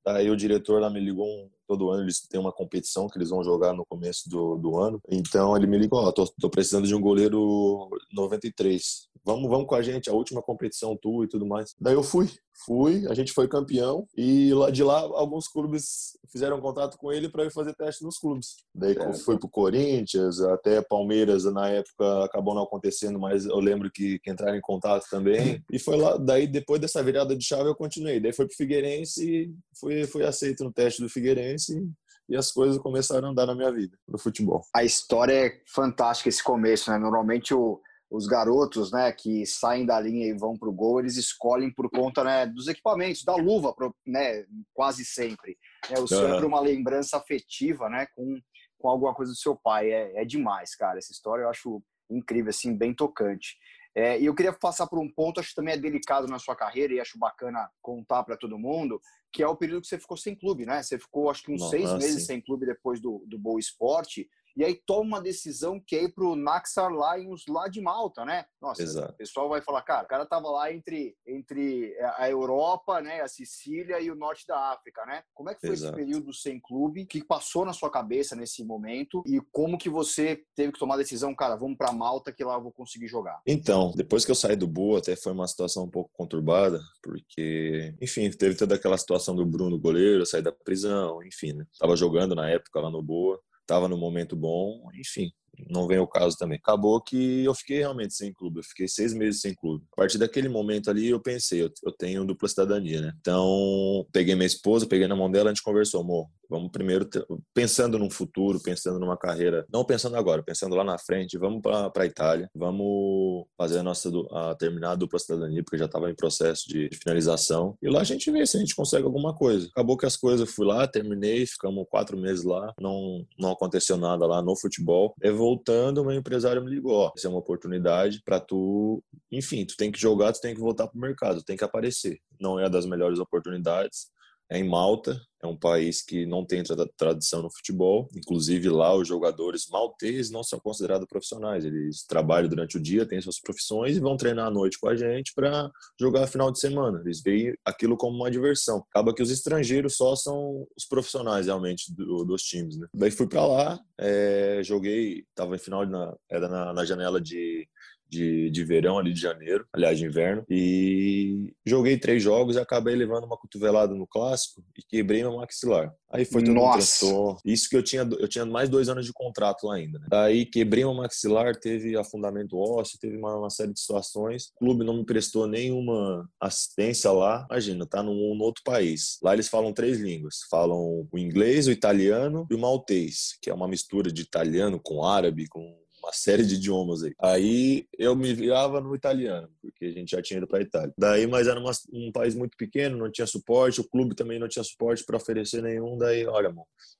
[0.04, 3.30] Daí o diretor lá me ligou um, todo ano, eles têm uma competição que eles
[3.30, 5.00] vão jogar no começo do, do ano.
[5.08, 9.08] Então ele me ligou, ó, oh, tô, tô, precisando de um goleiro 93.
[9.24, 11.74] Vamos, vamos com a gente, a última competição tua e tudo mais.
[11.80, 12.28] Daí eu fui,
[12.66, 17.28] fui, a gente foi campeão e lá de lá alguns clubes fizeram contato com ele
[17.28, 18.56] para ir fazer teste nos clubes.
[18.74, 23.90] Daí é, foi pro Corinthians, até Palmeiras na época acabou não acontecendo, mas eu lembro
[23.92, 25.62] que, que entraram em contato também.
[25.70, 28.20] E foi lá, daí depois dessa virada de chave eu continuei.
[28.20, 31.80] Daí foi pro Figueirense e fui, fui aceito no teste do Figueirense
[32.28, 34.62] e as coisas começaram a andar na minha vida, no futebol.
[34.74, 36.98] A história é fantástica esse começo, né?
[36.98, 37.80] Normalmente o
[38.12, 41.88] os garotos né, que saem da linha e vão para o gol, eles escolhem por
[41.90, 43.74] conta né, dos equipamentos, da luva,
[44.06, 44.44] né,
[44.74, 45.56] quase sempre.
[45.90, 48.38] É, o senhor é uma lembrança afetiva né, com,
[48.78, 49.90] com alguma coisa do seu pai.
[49.90, 50.98] É, é demais, cara.
[50.98, 53.56] Essa história eu acho incrível, assim, bem tocante.
[53.94, 56.54] É, e eu queria passar por um ponto, acho que também é delicado na sua
[56.54, 59.00] carreira e acho bacana contar para todo mundo,
[59.32, 60.82] que é o período que você ficou sem clube, né?
[60.82, 64.64] Você ficou, acho que uns seis meses sem clube depois do, do Boa Esporte e
[64.64, 68.44] aí toma uma decisão que é ir pro Naxar Lions lá de Malta, né?
[68.60, 69.12] Nossa, Exato.
[69.12, 73.28] o pessoal vai falar, cara, o cara tava lá entre, entre a Europa, né, a
[73.28, 75.22] Sicília e o norte da África, né?
[75.34, 75.98] Como é que foi Exato.
[75.98, 77.02] esse período sem clube?
[77.02, 79.22] O que passou na sua cabeça nesse momento?
[79.26, 82.54] E como que você teve que tomar a decisão, cara, vamos para Malta que lá
[82.54, 83.40] eu vou conseguir jogar?
[83.46, 87.94] Então, depois que eu saí do Boa, até foi uma situação um pouco conturbada, porque,
[88.00, 91.66] enfim, teve toda aquela situação do Bruno goleiro, sair da prisão, enfim, né?
[91.78, 95.32] Tava jogando na época lá no Boa estava no momento bom, enfim,
[95.68, 96.58] não vem o caso também.
[96.58, 99.84] Acabou que eu fiquei realmente sem clube, eu fiquei seis meses sem clube.
[99.92, 103.12] A partir daquele momento ali, eu pensei, eu, tenho dupla cidadania, né?
[103.20, 107.08] Então, peguei minha esposa, peguei na mão dela, a gente conversou, amor, vamos primeiro,
[107.54, 111.90] pensando num futuro, pensando numa carreira, não pensando agora, pensando lá na frente, vamos para
[111.96, 116.14] a Itália, vamos fazer a nossa, a terminar a dupla cidadania, porque já estava em
[116.14, 119.66] processo de, finalização, e lá a gente vê se a gente consegue alguma coisa.
[119.68, 124.26] Acabou que as coisas, fui lá, terminei, ficamos quatro meses lá, não, não aconteceu nada
[124.26, 129.02] lá no futebol, voltando, meu empresário me ligou, ó, essa é uma oportunidade para tu,
[129.30, 132.20] enfim, tu tem que jogar, tu tem que voltar pro mercado, tem que aparecer.
[132.40, 134.06] Não é das melhores oportunidades,
[134.52, 136.62] é em Malta, é um país que não tem
[136.96, 138.08] tradição no futebol.
[138.14, 141.64] Inclusive lá os jogadores malteses não são considerados profissionais.
[141.64, 144.94] Eles trabalham durante o dia, têm suas profissões e vão treinar à noite com a
[144.94, 147.00] gente para jogar final de semana.
[147.04, 148.84] Eles veem aquilo como uma diversão.
[148.90, 152.76] Acaba que os estrangeiros só são os profissionais realmente do, dos times.
[152.76, 152.86] Né?
[152.94, 157.66] Daí fui para lá, é, joguei, estava em final na, era na, na janela de
[158.12, 160.44] de, de verão, ali de janeiro, aliás, de inverno.
[160.50, 165.90] E joguei três jogos e acabei levando uma cotovelada no clássico e quebrei meu maxilar.
[166.10, 167.06] Aí foi todo Nossa.
[167.06, 169.98] um Isso que eu tinha, eu tinha mais dois anos de contrato lá ainda.
[169.98, 170.06] Né?
[170.10, 174.48] Daí quebrei meu maxilar, teve afundamento ósseo, teve uma, uma, série de situações.
[174.56, 177.46] O clube não me prestou nenhuma assistência lá.
[177.50, 179.18] Imagina, tá num, num outro país.
[179.22, 180.40] Lá eles falam três línguas.
[180.50, 185.02] Falam o inglês, o italiano e o maltês, que é uma mistura de italiano com
[185.02, 187.14] árabe, com uma série de idiomas aí.
[187.20, 190.92] Aí eu me virava no italiano, porque a gente já tinha ido para a Itália.
[190.98, 194.48] Daí, mas era uma, um país muito pequeno, não tinha suporte, o clube também não
[194.48, 195.96] tinha suporte para oferecer nenhum.
[195.96, 196.52] Daí, olha,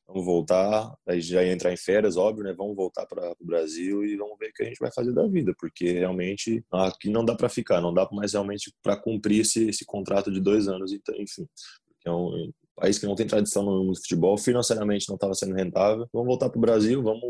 [0.07, 0.95] vamos voltar.
[1.05, 2.55] Daí já ia entrar em férias, óbvio, né?
[2.57, 5.27] Vamos voltar para o Brasil e vamos ver o que a gente vai fazer da
[5.27, 9.69] vida, porque realmente aqui não dá para ficar, não dá mais realmente para cumprir esse,
[9.69, 11.47] esse contrato de dois anos, então, enfim.
[11.89, 16.07] Porque é um país que não tem tradição no futebol, financeiramente não estava sendo rentável.
[16.13, 17.23] Vamos voltar para o Brasil, vamos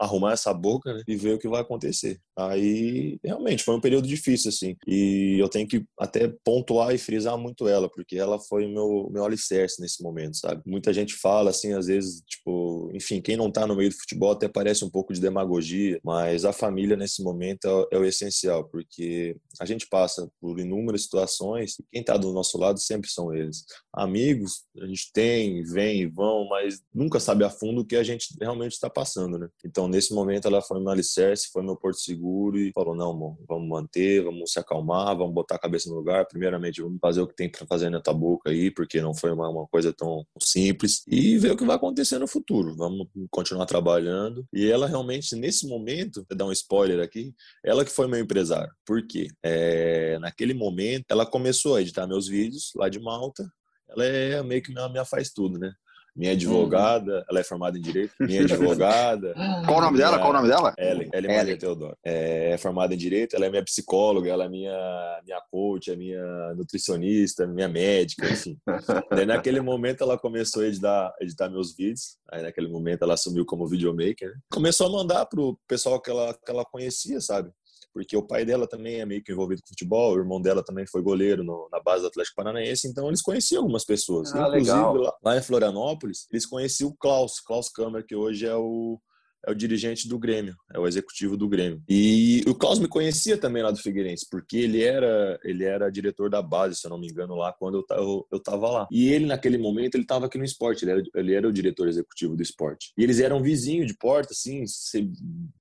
[0.00, 2.20] arrumar essa boca né, e ver o que vai acontecer.
[2.36, 4.76] Aí, realmente, foi um período difícil, assim.
[4.86, 9.08] E eu tenho que até pontuar e frisar muito ela, porque ela foi o meu,
[9.10, 10.62] meu alicerce nesse momento, sabe?
[10.64, 14.32] Muita gente fala, assim, às vezes, tipo, enfim, quem não tá no meio do futebol
[14.32, 18.64] até parece um pouco de demagogia, mas a família nesse momento é, é o essencial,
[18.64, 23.34] porque a gente passa por inúmeras situações e quem tá do nosso lado sempre são
[23.34, 23.64] eles.
[23.92, 28.04] Amigos, a gente tem, vem e vão, mas nunca sabe a fundo o que a
[28.04, 29.48] gente realmente está passando, né?
[29.64, 33.68] Então, nesse momento, ela foi meu alicerce, foi meu porto seguro e falou: não, vamos
[33.68, 36.26] manter, vamos se acalmar, vamos botar a cabeça no lugar.
[36.26, 39.32] Primeiramente, vamos fazer o que tem para fazer na tua boca aí, porque não foi
[39.32, 42.74] uma, uma coisa tão simples, e ver o que vai acontecer no futuro.
[42.76, 44.46] Vamos continuar trabalhando.
[44.52, 48.72] E ela realmente, nesse momento, vou dar um spoiler aqui, ela que foi meu empresário.
[48.86, 49.28] Por quê?
[49.42, 53.50] É, naquele momento, ela começou a editar meus vídeos lá de Malta.
[53.88, 55.72] Ela é meio que minha, minha faz tudo, né?
[56.18, 57.24] Minha advogada, uhum.
[57.30, 59.34] ela é formada em direito, minha advogada.
[59.64, 60.18] Qual o nome minha, dela?
[60.18, 60.74] Qual o nome dela?
[60.76, 61.96] Ellen, Ellen Maria Teodoro.
[62.04, 65.96] É, é, formada em direito, ela é minha psicóloga, ela é minha, minha coach, é
[65.96, 68.58] minha nutricionista, minha médica, enfim.
[69.10, 73.46] Daí naquele momento ela começou a editar, editar meus vídeos, aí naquele momento ela assumiu
[73.46, 74.34] como videomaker, né?
[74.50, 77.50] Começou a mandar pro pessoal que ela, que ela conhecia, sabe?
[77.92, 80.86] Porque o pai dela também é meio que envolvido com futebol, o irmão dela também
[80.86, 84.34] foi goleiro no, na base do Atlético Paranaense, então eles conheciam algumas pessoas.
[84.34, 88.54] Ah, Inclusive, lá, lá, em Florianópolis, eles conheciam o Klaus, Klaus Kammer, que hoje é
[88.54, 89.00] o
[89.46, 91.82] é o dirigente do Grêmio, é o executivo do Grêmio.
[91.88, 96.30] E o Klaus me conhecia também lá do Figueirense, porque ele era ele era diretor
[96.30, 98.88] da base, se eu não me engano, lá quando eu, eu, eu tava lá.
[98.90, 101.88] E ele, naquele momento, ele tava aqui no esporte, ele era, ele era o diretor
[101.88, 102.92] executivo do esporte.
[102.96, 104.64] E eles eram vizinhos de porta, assim,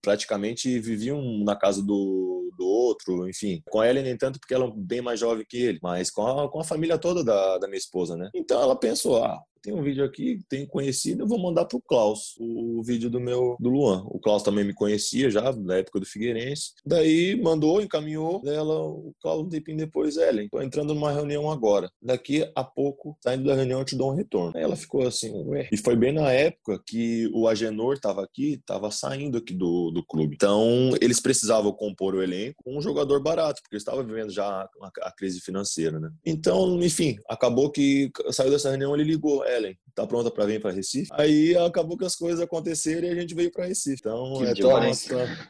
[0.01, 3.61] praticamente viviam na casa do, do outro, enfim.
[3.69, 6.49] Com ela, nem tanto, porque ela é bem mais jovem que ele, mas com a,
[6.49, 8.29] com a família toda da, da minha esposa, né?
[8.33, 12.37] Então ela pensou, ah, tem um vídeo aqui, tem conhecido, eu vou mandar pro Klaus
[12.39, 14.01] o vídeo do meu do Luan.
[14.05, 16.71] O Klaus também me conhecia já na época do Figueirense.
[16.85, 21.91] Daí mandou, encaminhou dela, o Klaus um tempinho depois, Ellen, tô entrando numa reunião agora.
[22.01, 24.53] Daqui a pouco, saindo da reunião, eu te dou um retorno.
[24.55, 25.67] Aí ela ficou assim, ué.
[25.69, 30.01] E foi bem na época que o Agenor tava aqui, tava saindo aqui do, do
[30.01, 30.35] clube.
[30.35, 34.69] Então, eles precisavam compor o elenco com um jogador barato, porque estava vivendo já a,
[35.01, 36.09] a, crise financeira, né?
[36.25, 40.61] Então, enfim, acabou que saiu dessa reunião, ele ligou, é, Ellen, tá pronta para vir
[40.61, 41.09] para Recife?
[41.11, 43.99] Aí acabou que as coisas aconteceram e a gente veio para Recife.
[43.99, 44.91] Então é toda, uma,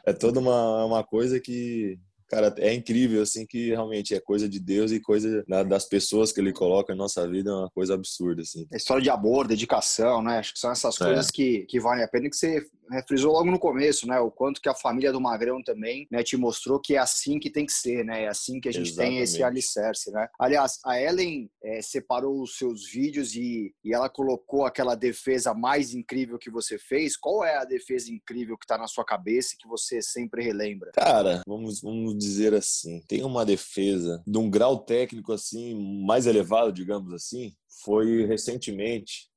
[0.06, 4.60] é toda uma, uma coisa que cara, é incrível, assim, que realmente é coisa de
[4.60, 8.42] Deus e coisa das pessoas que ele coloca na nossa vida, é uma coisa absurda,
[8.42, 8.66] assim.
[8.70, 10.38] É história de amor, dedicação, né?
[10.38, 11.04] Acho que são essas é.
[11.04, 14.18] coisas que, que valem a pena que você né, frisou logo no começo, né?
[14.20, 17.50] O quanto que a família do Magrão também né, te mostrou que é assim que
[17.50, 18.24] tem que ser, né?
[18.24, 19.14] É assim que a gente Exatamente.
[19.14, 20.28] tem esse alicerce, né?
[20.38, 25.94] Aliás, a Ellen é, separou os seus vídeos e, e ela colocou aquela defesa mais
[25.94, 27.16] incrível que você fez.
[27.16, 30.92] Qual é a defesa incrível que está na sua cabeça e que você sempre relembra?
[30.92, 35.74] Cara, vamos, vamos dizer assim, tem uma defesa de um grau técnico assim
[36.04, 39.28] mais elevado, digamos assim, foi recentemente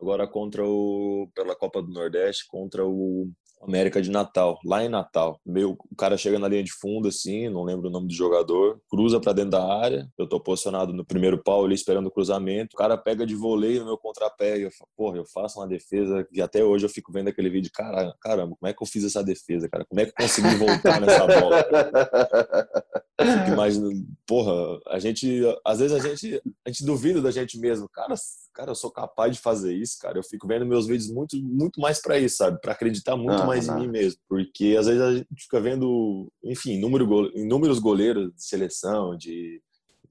[0.00, 3.30] agora contra o pela Copa do Nordeste contra o
[3.62, 5.38] América de Natal, lá em Natal.
[5.44, 8.80] Meu, o cara chega na linha de fundo assim, não lembro o nome do jogador,
[8.88, 10.08] cruza para dentro da área.
[10.16, 12.74] Eu tô posicionado no primeiro pau ali esperando o cruzamento.
[12.74, 15.68] O cara pega de voleio no meu contrapé e eu falo, porra, eu faço uma
[15.68, 18.86] defesa que até hoje eu fico vendo aquele vídeo, cara, caramba, como é que eu
[18.86, 19.84] fiz essa defesa, cara?
[19.84, 21.64] Como é que eu consegui voltar nessa bola?
[23.24, 27.88] Fico imaginando, porra, a gente, às vezes a gente, a gente duvida da gente mesmo.
[27.88, 28.14] Cara,
[28.54, 30.18] cara, eu sou capaz de fazer isso, cara.
[30.18, 32.60] Eu fico vendo meus vídeos muito, muito mais para isso, sabe?
[32.60, 34.20] Para acreditar muito ah, mais em mim mesmo.
[34.28, 39.62] Porque às vezes a gente fica vendo, enfim, inúmero, inúmeros goleiros de seleção, de,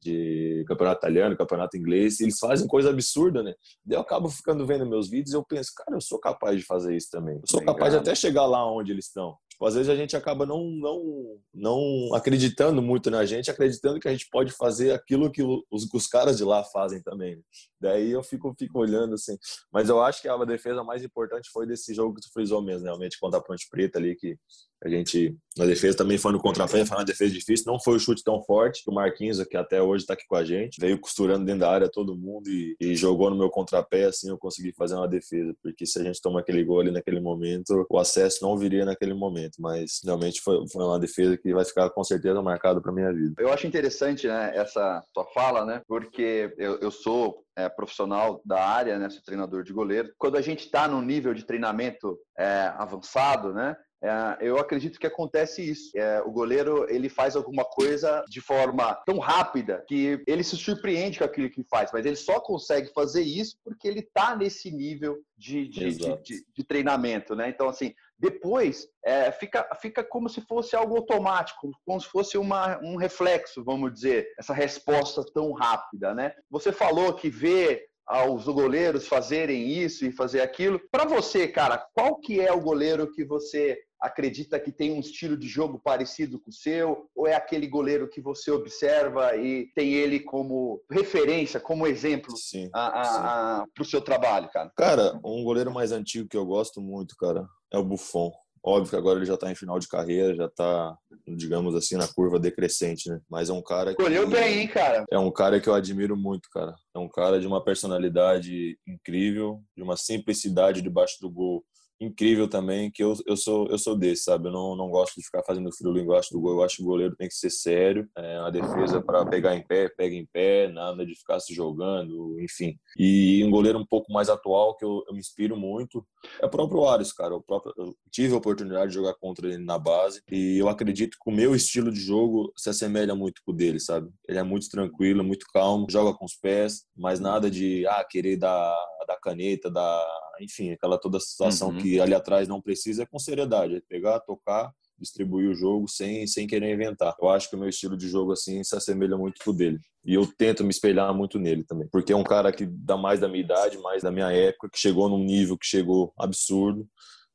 [0.02, 3.54] de campeonato italiano, campeonato inglês, eles fazem coisa absurda, né?
[3.86, 6.66] Daí eu acabo ficando vendo meus vídeos e eu penso, cara, eu sou capaz de
[6.66, 7.36] fazer isso também.
[7.36, 9.38] Eu sou capaz de até chegar lá onde eles estão.
[9.60, 14.08] Tipo, às vezes a gente acaba não, não, não acreditando muito na gente, acreditando que
[14.08, 17.36] a gente pode fazer aquilo que os, os caras de lá fazem também.
[17.36, 17.42] Né?
[17.82, 19.38] Daí eu fico, fico olhando assim.
[19.72, 22.86] Mas eu acho que a defesa mais importante foi desse jogo que tu frisou mesmo,
[22.86, 24.38] realmente, contra a Ponte Preta ali, que
[24.82, 27.66] a gente, na defesa também foi no contrapé, foi uma defesa difícil.
[27.68, 30.38] Não foi o chute tão forte que o Marquinhos, que até hoje está aqui com
[30.38, 34.06] a gente, veio costurando dentro da área todo mundo e, e, jogou no meu contrapé.
[34.06, 37.20] Assim eu consegui fazer uma defesa, porque se a gente toma aquele gol ali naquele
[37.20, 39.49] momento, o acesso não viria naquele momento.
[39.58, 43.36] Mas realmente foi, foi uma defesa que vai ficar com certeza marcada para minha vida.
[43.40, 45.82] Eu acho interessante né, essa tua fala, né?
[45.88, 50.14] Porque eu, eu sou é, profissional da área, né, sou treinador de goleiro.
[50.18, 55.08] Quando a gente está num nível de treinamento é, avançado, né, é, eu acredito que
[55.08, 55.92] acontece isso.
[55.96, 61.20] É, o goleiro ele faz alguma coisa de forma tão rápida que ele se surpreende
[61.20, 65.18] com aquilo que faz, mas ele só consegue fazer isso porque ele está nesse nível
[65.38, 67.50] de, de, de, de, de treinamento, né?
[67.50, 72.78] Então, assim, depois é, fica, fica como se fosse algo automático, como se fosse uma,
[72.84, 76.34] um reflexo, vamos dizer, essa resposta tão rápida, né?
[76.50, 80.82] Você falou que vê aos goleiros fazerem isso e fazer aquilo.
[80.92, 85.38] Para você, cara, qual que é o goleiro que você acredita que tem um estilo
[85.38, 87.10] de jogo parecido com o seu?
[87.16, 92.34] Ou é aquele goleiro que você observa e tem ele como referência, como exemplo
[92.72, 94.72] para o seu trabalho, cara?
[94.76, 98.32] Cara, um goleiro mais antigo que eu gosto muito, cara, é o Buffon.
[98.64, 102.08] Óbvio que agora ele já está em final de carreira, já está, digamos assim, na
[102.08, 103.22] curva decrescente, né?
[103.30, 104.02] Mas é um cara que.
[104.02, 105.06] Escolheu bem, hein, cara?
[105.10, 106.76] É um cara que eu admiro muito, cara.
[106.94, 111.64] É um cara de uma personalidade incrível, de uma simplicidade debaixo do gol
[112.00, 114.48] incrível também, que eu, eu, sou, eu sou desse, sabe?
[114.48, 116.54] Eu não, não gosto de ficar fazendo frio embaixo do gol.
[116.54, 118.08] Eu acho que o goleiro tem que ser sério.
[118.18, 122.40] É a defesa para pegar em pé, pega em pé, nada de ficar se jogando,
[122.42, 122.78] enfim.
[122.98, 126.06] E um goleiro um pouco mais atual, que eu, eu me inspiro muito,
[126.42, 127.34] é o próprio Ares, cara.
[127.34, 131.18] Eu, próprio, eu tive a oportunidade de jogar contra ele na base e eu acredito
[131.22, 134.10] que o meu estilo de jogo se assemelha muito com o dele, sabe?
[134.28, 138.38] Ele é muito tranquilo, muito calmo, joga com os pés, mas nada de ah, querer
[138.38, 138.76] dar,
[139.08, 140.06] dar caneta, dar
[140.42, 141.78] enfim, aquela toda situação uhum.
[141.78, 146.28] que ali atrás não precisa é com seriedade, é pegar, tocar, distribuir o jogo sem,
[146.28, 147.16] sem querer inventar.
[147.22, 149.80] Eu acho que o meu estilo de jogo assim se assemelha muito com o dele.
[150.06, 153.20] E eu tento me espelhar muito nele também, porque é um cara que dá mais
[153.20, 156.88] da minha idade, mais da minha época, que chegou num nível que chegou absurdo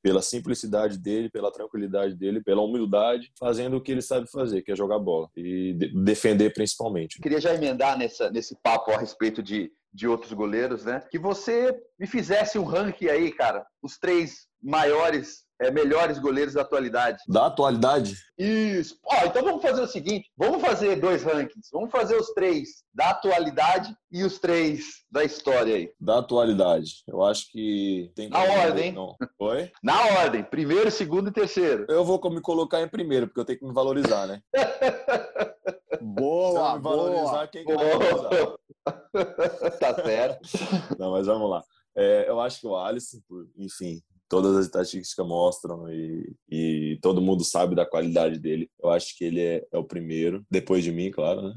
[0.04, 4.70] pela simplicidade dele, pela tranquilidade dele, pela humildade, fazendo o que ele sabe fazer, que
[4.70, 5.72] é jogar bola e
[6.04, 7.18] defender principalmente.
[7.22, 11.04] Queria já emendar nessa, nesse papo a respeito de de outros goleiros, né?
[11.08, 16.62] Que você me fizesse um ranking aí, cara, os três maiores, é, melhores goleiros da
[16.62, 17.18] atualidade.
[17.28, 18.16] Da atualidade?
[18.36, 18.98] Isso.
[19.04, 21.68] Ó, então vamos fazer o seguinte: vamos fazer dois rankings.
[21.72, 25.92] Vamos fazer os três da atualidade e os três da história aí.
[26.00, 27.02] Da atualidade.
[27.06, 28.32] Eu acho que tem que.
[28.32, 28.92] Na ordem.
[28.92, 29.16] Não.
[29.38, 29.70] Oi?
[29.82, 30.42] Na ordem.
[30.42, 31.86] Primeiro, segundo e terceiro.
[31.88, 34.42] Eu vou me colocar em primeiro, porque eu tenho que me valorizar, né?
[36.02, 37.48] boa, me valorizar, boa.
[37.48, 38.56] quem valorizar?
[39.78, 40.48] tá certo.
[40.98, 41.62] Não, mas vamos lá.
[41.96, 43.18] É, eu acho que o Alisson,
[43.56, 48.70] enfim, todas as estatísticas mostram e, e, todo mundo sabe da qualidade dele.
[48.82, 51.54] Eu acho que ele é, é o primeiro, depois de mim, claro, né?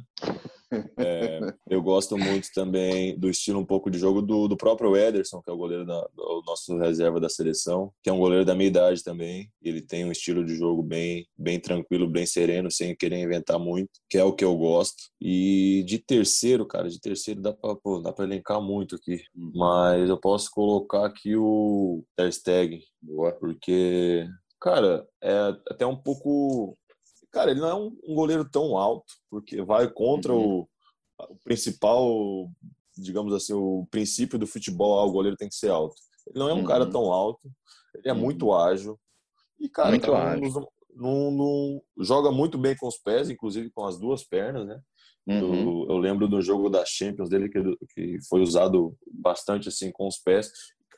[0.97, 5.41] É, eu gosto muito também do estilo um pouco de jogo do, do próprio Ederson,
[5.41, 8.55] que é o goleiro da o nosso reserva da seleção, que é um goleiro da
[8.55, 9.49] minha idade também.
[9.61, 13.89] Ele tem um estilo de jogo bem, bem tranquilo, bem sereno, sem querer inventar muito,
[14.09, 15.03] que é o que eu gosto.
[15.21, 19.21] E de terceiro, cara, de terceiro dá pra, pô, dá pra elencar muito aqui.
[19.33, 22.81] Mas eu posso colocar aqui o Ter Stegen,
[23.39, 24.27] porque
[24.59, 26.77] cara, é até um pouco
[27.37, 30.61] Cara, ele não é um, um goleiro tão alto, porque vai contra uhum.
[31.19, 32.49] o, o, principal,
[32.97, 35.95] digamos assim, o princípio do futebol, ah, o goleiro tem que ser alto.
[36.25, 36.65] Ele não é um uhum.
[36.65, 37.47] cara tão alto,
[37.93, 38.19] ele é uhum.
[38.19, 38.99] muito ágil.
[39.59, 40.67] E, cara, muito cara ágil.
[40.95, 44.81] Não, não, joga muito bem com os pés, inclusive com as duas pernas, né?
[45.27, 45.85] Uhum.
[45.85, 47.61] Do, eu lembro do jogo da Champions dele que,
[47.93, 50.49] que foi usado bastante assim com os pés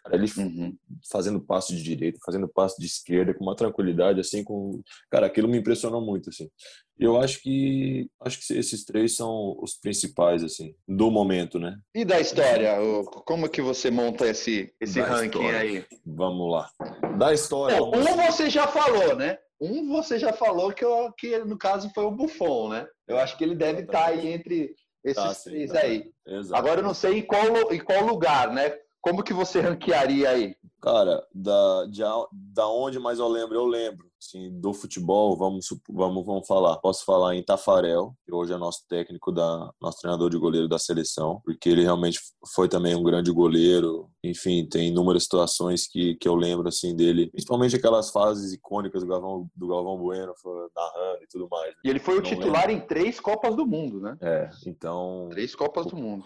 [0.04, 0.76] Cara, ele uhum.
[1.12, 4.82] fazendo passo de direita, fazendo passo de esquerda, com uma tranquilidade, assim, com.
[5.12, 6.50] Cara, aquilo me impressionou muito, assim.
[6.98, 11.78] Eu acho que acho que esses três são os principais, assim, do momento, né?
[11.96, 12.78] E da história?
[13.26, 15.60] Como que você monta esse, esse ranking história.
[15.60, 15.86] aí?
[16.06, 16.70] Vamos lá.
[17.18, 17.78] Da história.
[17.78, 19.38] Bom, Um você já falou, né?
[19.62, 22.88] Um você já falou que, eu, que no caso foi o Buffon, né?
[23.08, 25.80] Eu acho que ele deve estar tá aí entre esses tá, sim, três tá.
[25.80, 26.12] aí.
[26.28, 26.56] Exato.
[26.56, 28.74] Agora eu não sei em qual, em qual lugar, né?
[29.02, 30.56] Como que você ranquearia aí?
[30.82, 33.56] Cara, da, de, da onde mais eu lembro?
[33.56, 36.78] Eu lembro assim, do futebol, vamos, vamos, vamos falar.
[36.78, 40.78] Posso falar em Tafarel, que hoje é nosso técnico, da nosso treinador de goleiro da
[40.78, 42.20] seleção, porque ele realmente
[42.54, 44.10] foi também um grande goleiro.
[44.24, 49.08] Enfim, tem inúmeras situações que, que eu lembro assim dele, principalmente aquelas fases icônicas do
[49.08, 50.34] Galvão, do Galvão Bueno,
[50.76, 51.74] narrando e tudo mais.
[51.84, 52.84] E ele foi o titular lembro.
[52.84, 54.18] em três Copas do Mundo, né?
[54.22, 55.28] É, então.
[55.32, 56.26] Três Copas do Mundo.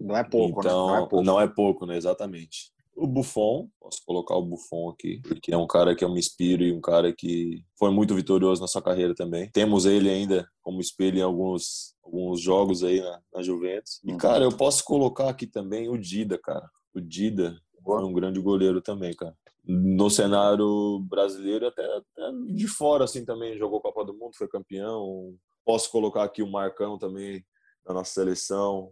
[0.00, 0.92] Não é pouco, então, né?
[0.92, 1.96] Não é pouco, não é pouco né?
[1.96, 6.18] Exatamente o Buffon, posso colocar o Buffon aqui, porque é um cara que eu me
[6.18, 9.50] inspiro e um cara que foi muito vitorioso na sua carreira também.
[9.50, 14.00] Temos ele ainda como espelho em alguns, alguns jogos aí na, na Juventus.
[14.04, 14.18] E, uhum.
[14.18, 16.68] cara, eu posso colocar aqui também o Dida, cara.
[16.94, 19.36] O Dida foi um grande goleiro também, cara.
[19.64, 25.34] No cenário brasileiro, até, até de fora, assim, também jogou Copa do Mundo, foi campeão.
[25.64, 27.44] Posso colocar aqui o Marcão também
[27.86, 28.90] na nossa seleção.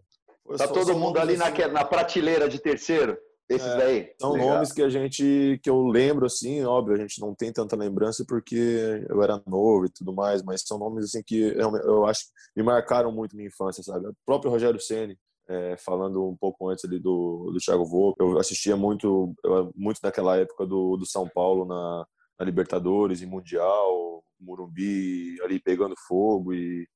[0.57, 3.17] Tá todo mundo ali assim, na, na prateleira de terceiro?
[3.51, 4.13] Esses é, daí?
[4.21, 4.49] São Legal.
[4.51, 8.25] nomes que a gente, que eu lembro, assim, óbvio, a gente não tem tanta lembrança
[8.27, 12.27] porque eu era novo e tudo mais, mas são nomes, assim, que eu, eu acho
[12.57, 14.07] me marcaram muito minha infância, sabe?
[14.07, 18.39] O próprio Rogério Ceni é, falando um pouco antes ali do, do Thiago Volpe, eu
[18.39, 22.07] assistia muito, eu, muito naquela época do, do São Paulo na,
[22.39, 26.87] na Libertadores e Mundial, Murumbi ali pegando fogo e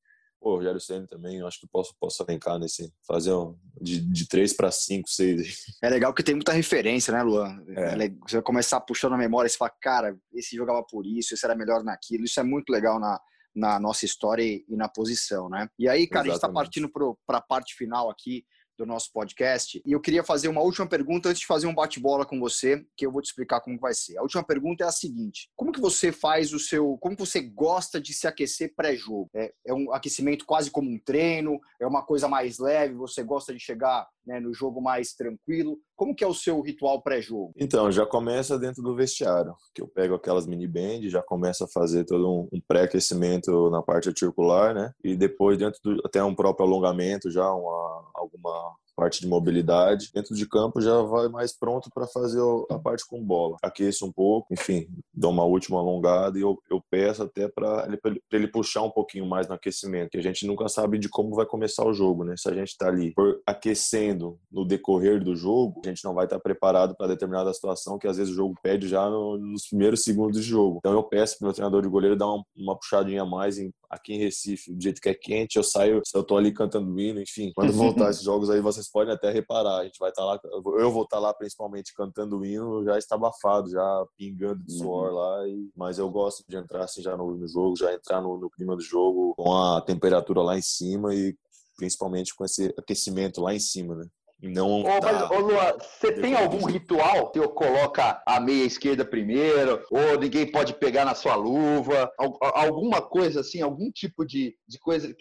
[0.45, 2.93] Pô, Rogério Senna também, eu acho que posso, posso elencar nesse.
[3.07, 5.79] Fazer um, de, de 3 para 5, 6.
[5.81, 7.65] É legal que tem muita referência, né, Luan?
[7.69, 8.09] É.
[8.27, 11.43] Você vai começar puxando a memória e você fala, cara, esse jogava por isso, esse
[11.43, 12.25] era melhor naquilo.
[12.25, 13.19] Isso é muito legal na,
[13.55, 15.67] na nossa história e, e na posição, né?
[15.79, 16.29] E aí, cara, Exatamente.
[16.29, 18.45] a gente está partindo para a parte final aqui
[18.77, 19.81] do nosso podcast.
[19.85, 23.05] E eu queria fazer uma última pergunta antes de fazer um bate-bola com você, que
[23.05, 24.17] eu vou te explicar como vai ser.
[24.17, 27.99] A última pergunta é a seguinte: como que você faz o seu, como você gosta
[27.99, 29.29] de se aquecer pré-jogo?
[29.33, 31.59] É, é um aquecimento quase como um treino?
[31.79, 32.95] É uma coisa mais leve?
[32.95, 35.77] Você gosta de chegar né, no jogo mais tranquilo?
[35.95, 37.53] Como que é o seu ritual pré-jogo?
[37.55, 41.67] Então, já começa dentro do vestiário, que eu pego aquelas mini band, já começo a
[41.67, 44.91] fazer todo um, um pré-aquecimento na parte circular, né?
[45.03, 48.64] E depois dentro do, até um próprio alongamento, já uma, alguma
[48.95, 50.09] parte de mobilidade.
[50.13, 53.57] Dentro de campo já vai mais pronto para fazer a parte com bola.
[53.61, 58.21] Aqueço um pouco, enfim, dou uma última alongada e eu, eu peço até para ele,
[58.31, 61.45] ele puxar um pouquinho mais no aquecimento, que a gente nunca sabe de como vai
[61.45, 62.35] começar o jogo, né?
[62.37, 63.13] Se a gente está ali
[63.45, 67.97] aquecendo no decorrer do jogo, a gente não vai estar tá preparado para determinada situação
[67.97, 70.77] que às vezes o jogo pede já no, nos primeiros segundos de jogo.
[70.79, 73.57] Então eu peço para o meu treinador de goleiro dar uma, uma puxadinha a mais
[73.57, 76.99] em, aqui em Recife, do jeito que é quente, eu saio, eu tô ali cantando
[76.99, 77.51] hino, enfim.
[77.55, 80.39] Quando voltar esses jogos aí, vocês podem até reparar, a gente vai estar tá lá,
[80.79, 85.09] eu vou estar tá lá principalmente cantando hino, já está abafado, já pingando de suor
[85.09, 85.15] uhum.
[85.15, 88.37] lá, e, mas eu gosto de entrar assim já no, no jogo, já entrar no,
[88.37, 91.35] no clima do jogo, com a temperatura lá em cima e
[91.77, 94.05] principalmente com esse aquecimento lá em cima, né?
[94.41, 94.81] Não.
[94.81, 99.05] Ô, tá mas, ô Luan, você tem algum ritual que eu coloca a meia esquerda
[99.05, 102.11] primeiro, ou ninguém pode pegar na sua luva?
[102.39, 105.13] Alguma coisa assim, algum tipo de, de coisa,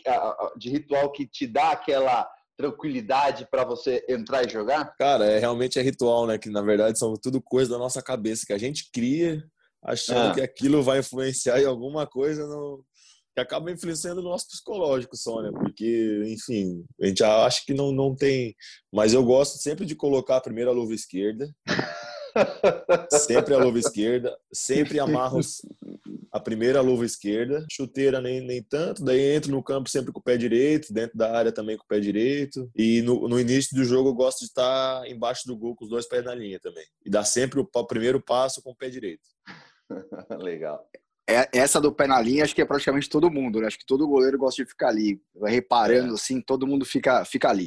[0.57, 4.95] de ritual que te dá aquela tranquilidade para você entrar e jogar?
[4.97, 6.39] Cara, é realmente é ritual, né?
[6.39, 9.43] Que na verdade são tudo coisas da nossa cabeça que a gente cria
[9.83, 10.35] achando ah.
[10.35, 12.85] que aquilo vai influenciar em alguma coisa no,
[13.35, 15.51] que acaba influenciando o nosso psicológico só, né?
[15.51, 18.55] Porque, enfim, a gente acha que não, não tem.
[18.93, 21.53] Mas eu gosto sempre de colocar primeiro a luva esquerda.
[23.11, 24.37] sempre a luva esquerda.
[24.53, 25.41] Sempre amarro
[26.31, 27.67] a primeira luva esquerda.
[27.69, 29.05] Chuteira nem, nem tanto.
[29.05, 30.93] Daí entro no campo sempre com o pé direito.
[30.93, 32.71] Dentro da área também com o pé direito.
[32.77, 35.91] E no, no início do jogo eu gosto de estar embaixo do gol com os
[35.91, 36.87] dois pés na linha também.
[37.05, 39.25] E dar sempre o, o primeiro passo com o pé direito.
[40.39, 40.89] Legal.
[41.29, 43.67] É, essa do pé na linha, acho que é praticamente todo mundo, né?
[43.67, 45.19] Acho que todo goleiro gosta de ficar ali.
[45.43, 46.15] Reparando é.
[46.15, 47.67] assim, todo mundo fica, fica ali.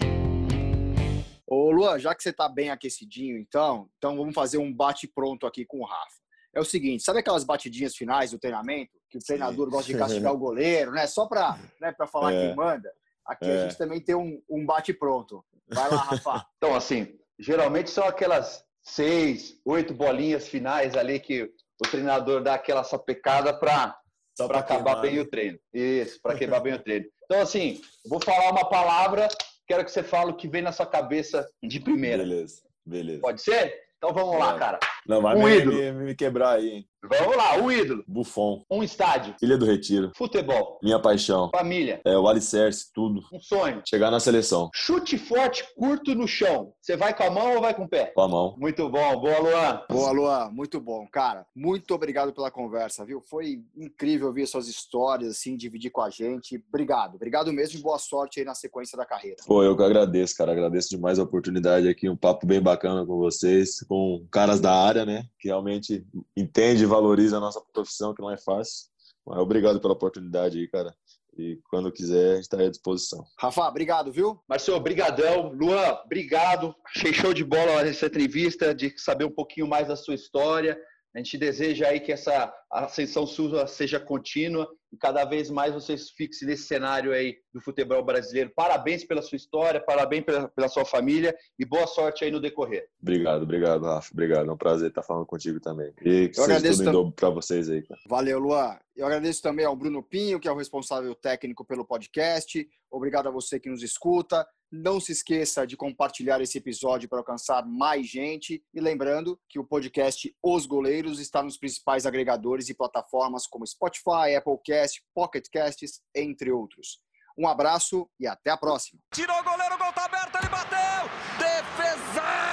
[1.48, 5.66] Ô, Luan, já que você tá bem aquecidinho, então, então vamos fazer um bate-pronto aqui
[5.66, 6.18] com o Rafa.
[6.54, 8.92] É o seguinte, sabe aquelas batidinhas finais do treinamento?
[9.10, 9.72] Que o treinador Sim.
[9.72, 11.08] gosta de castigar o goleiro, né?
[11.08, 12.48] Só para né, pra falar é.
[12.48, 12.92] quem manda.
[13.26, 13.58] Aqui é.
[13.58, 15.44] a gente também tem um, um bate-pronto.
[15.68, 16.46] Vai lá, Rafa.
[16.58, 22.84] então, assim, geralmente são aquelas seis, oito bolinhas finais ali que o treinador dá aquela
[22.84, 23.98] sapecada para
[24.46, 25.22] para acabar bem né?
[25.22, 25.60] o treino.
[25.74, 27.08] Isso, para quebrar bem o treino.
[27.26, 29.28] Então, assim, vou falar uma palavra,
[29.68, 32.24] quero que você fale o que vem na sua cabeça de primeira.
[32.24, 33.22] Beleza, beleza.
[33.22, 33.74] Pode ser?
[33.98, 34.80] Então vamos lá, cara.
[35.08, 36.88] Não, vai um me, me, me, quebrar aí, hein?
[37.10, 38.04] Vamos lá, um ídolo.
[38.06, 38.66] Buffon.
[38.70, 39.34] Um estádio.
[39.42, 40.12] Ilha do Retiro.
[40.16, 40.78] Futebol.
[40.84, 41.50] Minha paixão.
[41.56, 42.02] Família.
[42.04, 43.22] É o alicerce, tudo.
[43.32, 43.82] Um sonho.
[43.88, 44.70] Chegar na seleção.
[44.74, 46.74] Chute forte, curto no chão.
[46.82, 48.08] Você vai com a mão ou vai com o pé?
[48.08, 48.56] Com a mão.
[48.58, 49.22] Muito bom.
[49.22, 49.82] Boa, Luan.
[49.90, 50.50] Boa, Luan.
[50.52, 51.08] Muito bom.
[51.10, 53.22] Cara, muito obrigado pela conversa, viu?
[53.22, 56.62] Foi incrível ouvir suas histórias, assim, dividir com a gente.
[56.68, 57.16] Obrigado.
[57.16, 59.38] Obrigado mesmo e boa sorte aí na sequência da carreira.
[59.46, 60.52] Pô, eu que agradeço, cara.
[60.52, 62.10] Agradeço demais a oportunidade aqui.
[62.10, 65.26] Um papo bem bacana com vocês, com caras da área área, né?
[65.40, 68.88] Que realmente entende e valoriza a nossa profissão, que não é fácil.
[69.26, 70.96] Mas obrigado pela oportunidade aí, cara.
[71.38, 73.24] E quando quiser, a gente está à disposição.
[73.38, 74.40] Rafa, obrigado, viu?
[74.50, 75.52] Marcelo, obrigadão.
[75.54, 76.74] Luan, obrigado.
[76.88, 80.80] Achei show de bola essa entrevista, de saber um pouquinho mais da sua história.
[81.18, 86.12] A gente deseja aí que essa ascensão sua seja contínua e cada vez mais vocês
[86.12, 88.52] fixem nesse cenário aí do futebol brasileiro.
[88.56, 92.88] Parabéns pela sua história, parabéns pela, pela sua família e boa sorte aí no decorrer.
[93.02, 94.14] Obrigado, obrigado, Rafa.
[94.14, 94.48] Obrigado.
[94.48, 95.92] É um prazer estar falando contigo também.
[96.04, 97.82] E que Eu seja tudo em dobro para vocês aí.
[97.82, 98.00] Cara.
[98.08, 98.78] Valeu, Luan.
[98.96, 102.64] Eu agradeço também ao Bruno Pinho, que é o responsável técnico pelo podcast.
[102.92, 104.48] Obrigado a você que nos escuta.
[104.72, 108.62] Não se esqueça de compartilhar esse episódio para alcançar mais gente.
[108.74, 114.36] E lembrando que o podcast Os Goleiros está nos principais agregadores e plataformas como Spotify,
[114.38, 117.00] Apple Cast, Pocket Casts, entre outros.
[117.38, 119.00] Um abraço e até a próxima.
[119.14, 121.10] Tirou o goleiro, o gol tá aberto, ele bateu!
[121.38, 122.47] Defesa!